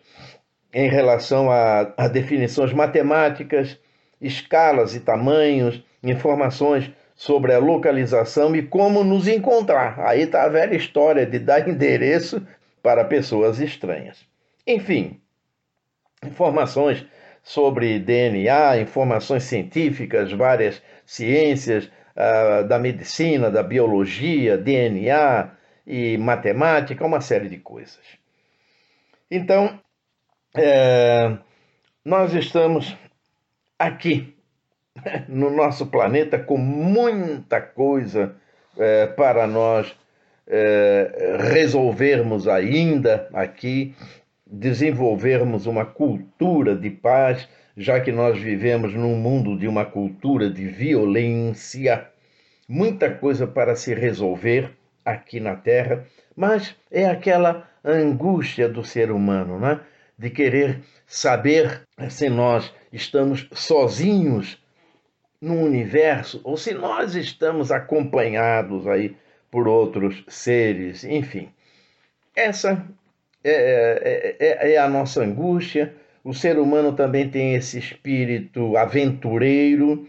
em 0.73 0.89
relação 0.89 1.51
a, 1.51 1.93
a 1.97 2.07
definições 2.07 2.71
matemáticas, 2.71 3.77
escalas 4.21 4.95
e 4.95 5.01
tamanhos, 5.01 5.83
informações 6.01 6.89
sobre 7.13 7.53
a 7.53 7.59
localização 7.59 8.55
e 8.55 8.61
como 8.61 9.03
nos 9.03 9.27
encontrar. 9.27 9.99
Aí 9.99 10.21
está 10.21 10.43
a 10.43 10.49
velha 10.49 10.75
história 10.75 11.25
de 11.25 11.39
dar 11.39 11.67
endereço 11.67 12.41
para 12.81 13.05
pessoas 13.05 13.59
estranhas. 13.59 14.25
Enfim, 14.65 15.19
informações 16.23 17.05
sobre 17.41 17.99
DNA, 17.99 18.79
informações 18.79 19.43
científicas, 19.43 20.31
várias 20.31 20.81
ciências 21.05 21.85
uh, 22.15 22.67
da 22.67 22.77
medicina, 22.77 23.49
da 23.49 23.63
biologia, 23.63 24.57
DNA 24.57 25.51
e 25.85 26.17
matemática, 26.17 27.05
uma 27.05 27.21
série 27.21 27.49
de 27.49 27.57
coisas. 27.57 28.03
Então, 29.31 29.79
é, 30.55 31.37
nós 32.03 32.33
estamos 32.33 32.95
aqui 33.77 34.35
no 35.27 35.49
nosso 35.49 35.87
planeta 35.87 36.37
com 36.37 36.57
muita 36.57 37.61
coisa 37.61 38.35
é, 38.77 39.07
para 39.07 39.47
nós 39.47 39.95
é, 40.49 41.37
resolvermos 41.53 42.47
ainda 42.47 43.29
aqui, 43.31 43.93
desenvolvermos 44.45 45.67
uma 45.67 45.85
cultura 45.85 46.75
de 46.75 46.89
paz, 46.89 47.47
já 47.77 47.99
que 47.99 48.11
nós 48.11 48.39
vivemos 48.39 48.93
num 48.93 49.15
mundo 49.15 49.57
de 49.57 49.67
uma 49.67 49.85
cultura 49.85 50.49
de 50.49 50.65
violência, 50.67 52.07
muita 52.67 53.11
coisa 53.11 53.45
para 53.45 53.75
se 53.75 53.93
resolver 53.93 54.71
aqui 55.05 55.39
na 55.39 55.55
Terra, 55.55 56.05
mas 56.35 56.75
é 56.91 57.05
aquela 57.05 57.69
angústia 57.85 58.67
do 58.67 58.83
ser 58.83 59.11
humano, 59.11 59.59
né? 59.59 59.79
de 60.17 60.29
querer 60.29 60.81
saber 61.07 61.83
se 62.09 62.27
nós 62.27 62.73
estamos 62.91 63.47
sozinhos 63.53 64.61
no 65.41 65.55
universo 65.55 66.41
ou 66.43 66.57
se 66.57 66.73
nós 66.73 67.15
estamos 67.15 67.71
acompanhados 67.71 68.85
aí 68.85 69.15
por 69.51 69.67
outros 69.67 70.23
seres, 70.27 71.03
enfim. 71.03 71.49
Essa 72.35 72.85
é, 73.43 74.35
é, 74.39 74.45
é, 74.47 74.73
é, 74.73 74.77
a 74.77 74.89
nossa 74.89 75.21
angústia. 75.23 75.93
O 76.23 76.33
ser 76.33 76.59
humano 76.59 76.93
também 76.93 77.29
tem 77.29 77.55
esse 77.55 77.79
espírito 77.79 78.75
aventureiro 78.77 80.07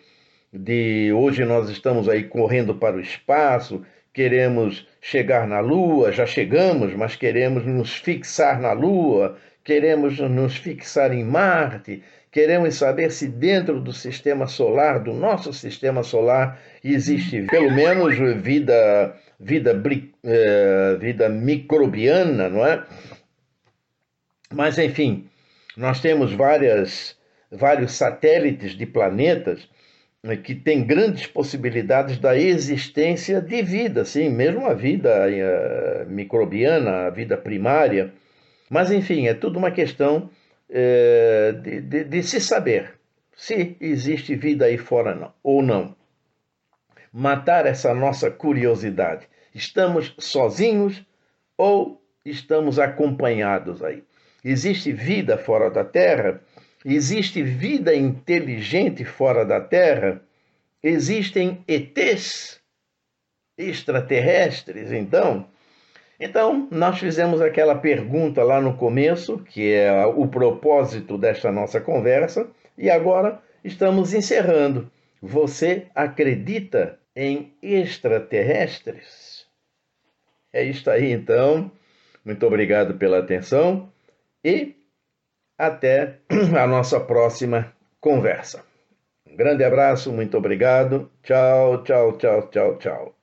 de 0.53 1.13
hoje 1.13 1.45
nós 1.45 1.69
estamos 1.71 2.09
aí 2.09 2.25
correndo 2.25 2.75
para 2.75 2.97
o 2.97 3.01
espaço, 3.01 3.85
queremos 4.13 4.87
chegar 5.01 5.47
na 5.47 5.61
Lua, 5.61 6.11
já 6.11 6.27
chegamos, 6.27 6.93
mas 6.95 7.15
queremos 7.15 7.65
nos 7.65 7.95
fixar 7.95 8.61
na 8.61 8.73
Lua, 8.73 9.39
queremos 9.65 10.19
nos 10.19 10.57
fixar 10.57 11.13
em 11.13 11.25
Marte, 11.25 12.03
queremos 12.31 12.77
saber 12.77 13.11
se 13.11 13.29
dentro 13.29 13.81
do 13.81 13.93
sistema 13.93 14.47
solar, 14.47 15.01
do 15.01 15.13
nosso 15.13 15.53
sistema 15.53 16.03
solar, 16.03 16.61
existe 16.83 17.43
pelo 17.43 17.71
menos 17.71 18.17
vida 18.43 19.15
vida, 19.41 19.83
eh, 20.23 20.97
vida 21.01 21.29
microbiana, 21.29 22.49
não 22.49 22.67
é? 22.67 22.85
Mas, 24.53 24.79
enfim, 24.79 25.29
nós 25.77 26.01
temos 26.01 26.33
várias, 26.33 27.17
vários 27.51 27.93
satélites 27.93 28.73
de 28.73 28.85
planetas 28.85 29.69
né, 30.23 30.37
que 30.37 30.55
têm 30.55 30.85
grandes 30.85 31.27
possibilidades 31.27 32.19
da 32.19 32.37
existência 32.37 33.41
de 33.41 33.63
vida, 33.63 34.05
sim, 34.05 34.29
mesmo 34.29 34.67
a 34.67 34.75
vida 34.75 35.27
uh, 35.27 36.11
microbiana, 36.11 37.07
a 37.07 37.11
vida 37.11 37.37
primária. 37.37 38.13
Mas, 38.71 38.91
enfim, 38.91 39.27
é 39.27 39.35
tudo 39.35 39.59
uma 39.59 39.71
questão 39.71 40.31
uh, 40.71 41.53
de, 41.61 41.81
de, 41.83 42.05
de 42.05 42.23
se 42.23 42.41
saber 42.41 42.95
se 43.37 43.77
existe 43.81 44.37
vida 44.37 44.67
aí 44.67 44.79
fora 44.79 45.15
não, 45.15 45.33
ou 45.43 45.63
não 45.63 45.97
matar 47.13 47.67
essa 47.67 47.95
nossa 47.95 48.31
curiosidade. 48.31 49.27
Estamos 49.55 50.15
sozinhos 50.19 51.05
ou 51.57 52.01
estamos 52.25 52.79
acompanhados 52.79 53.83
aí? 53.83 54.05
Existe 54.45 54.93
vida 54.93 55.37
fora 55.37 55.71
da 55.71 55.85
Terra? 55.85 56.41
Existe 56.85 57.43
vida 57.43 57.95
inteligente 57.95 59.05
fora 59.05 59.45
da 59.45 59.61
Terra? 59.61 60.23
Existem 60.83 61.63
ETs 61.69 62.61
extraterrestres, 63.59 64.93
então? 64.93 65.50
Então, 66.21 66.69
nós 66.71 66.99
fizemos 66.99 67.41
aquela 67.41 67.75
pergunta 67.75 68.45
lá 68.45 68.61
no 68.61 68.77
começo, 68.77 69.39
que 69.39 69.73
é 69.73 70.05
o 70.05 70.29
propósito 70.29 71.17
desta 71.17 71.51
nossa 71.51 71.81
conversa, 71.81 72.47
e 72.77 72.91
agora 72.91 73.41
estamos 73.65 74.13
encerrando. 74.13 74.91
Você 75.23 75.87
acredita 75.95 76.99
em 77.17 77.55
extraterrestres? 77.63 79.47
É 80.53 80.63
isso 80.63 80.91
aí 80.91 81.11
então. 81.11 81.73
Muito 82.23 82.47
obrigado 82.47 82.95
pela 82.99 83.19
atenção 83.19 83.91
e 84.45 84.77
até 85.57 86.19
a 86.59 86.67
nossa 86.67 87.01
próxima 87.01 87.73
conversa. 87.99 88.63
Um 89.27 89.37
grande 89.37 89.65
abraço, 89.65 90.13
muito 90.13 90.37
obrigado. 90.37 91.11
Tchau, 91.23 91.83
tchau, 91.83 92.19
tchau, 92.19 92.49
tchau, 92.51 92.79
tchau 92.79 93.20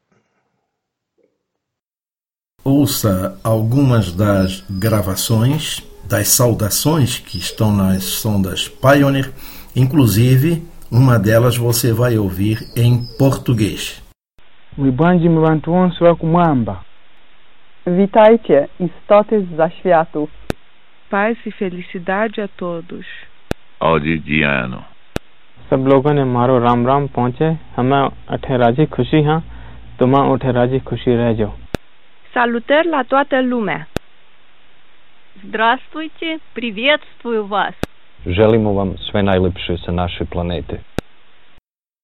Ouça 2.87 3.41
algumas 3.43 4.13
das 4.13 4.65
gravações 4.71 5.83
das 6.09 6.29
saudações 6.29 7.19
que 7.19 7.37
estão 7.37 7.75
nas 7.75 8.05
sondas 8.05 8.69
Pioneer, 8.69 9.33
inclusive 9.75 10.63
uma 10.89 11.19
delas 11.19 11.57
você 11.57 11.93
vai 11.93 12.17
ouvir 12.17 12.59
em 12.77 13.03
português. 13.19 14.01
Mwibwanji 14.79 15.29
mwantu 15.29 15.73
wonse 15.73 16.05
wa 16.05 16.15
kumwamba. 16.17 16.85
Witajcie, 17.87 18.69
istoty 18.81 19.41
z 19.41 19.57
zaświatów. 19.57 20.31
Paz 21.11 21.37
e 21.47 21.51
felicidade 21.51 22.43
a 22.43 22.49
todos. 22.49 23.07
Audi 23.81 24.19
Diano. 24.19 24.83
सब 25.71 25.87
लोगों 25.93 26.13
ने 26.15 26.25
मारो 26.25 26.59
राम 26.59 26.87
राम 26.87 27.07
पहुँचे 27.17 27.49
हमें 27.77 28.03
अठे 28.35 28.57
राजी 28.57 28.87
खुशी 28.87 29.23
हाँ 29.23 29.41
तुम 29.99 30.15
उठे 30.33 30.53
राजी 30.53 30.79
खुशी 30.89 31.17
रह 31.17 31.33
जाओ 31.33 31.53
Salutări 32.33 32.89
la 32.89 33.03
toată 33.03 33.43
lumea. 33.43 33.89
Здравствуйте, 35.47 36.41
приветствую 36.53 37.45
вас. 37.47 37.75
Želimo 38.27 38.73
vam 38.73 38.97
sve 39.11 39.23
najlepše 39.23 39.77
sa 39.77 39.91
naše 39.93 40.25
planete. 40.25 40.81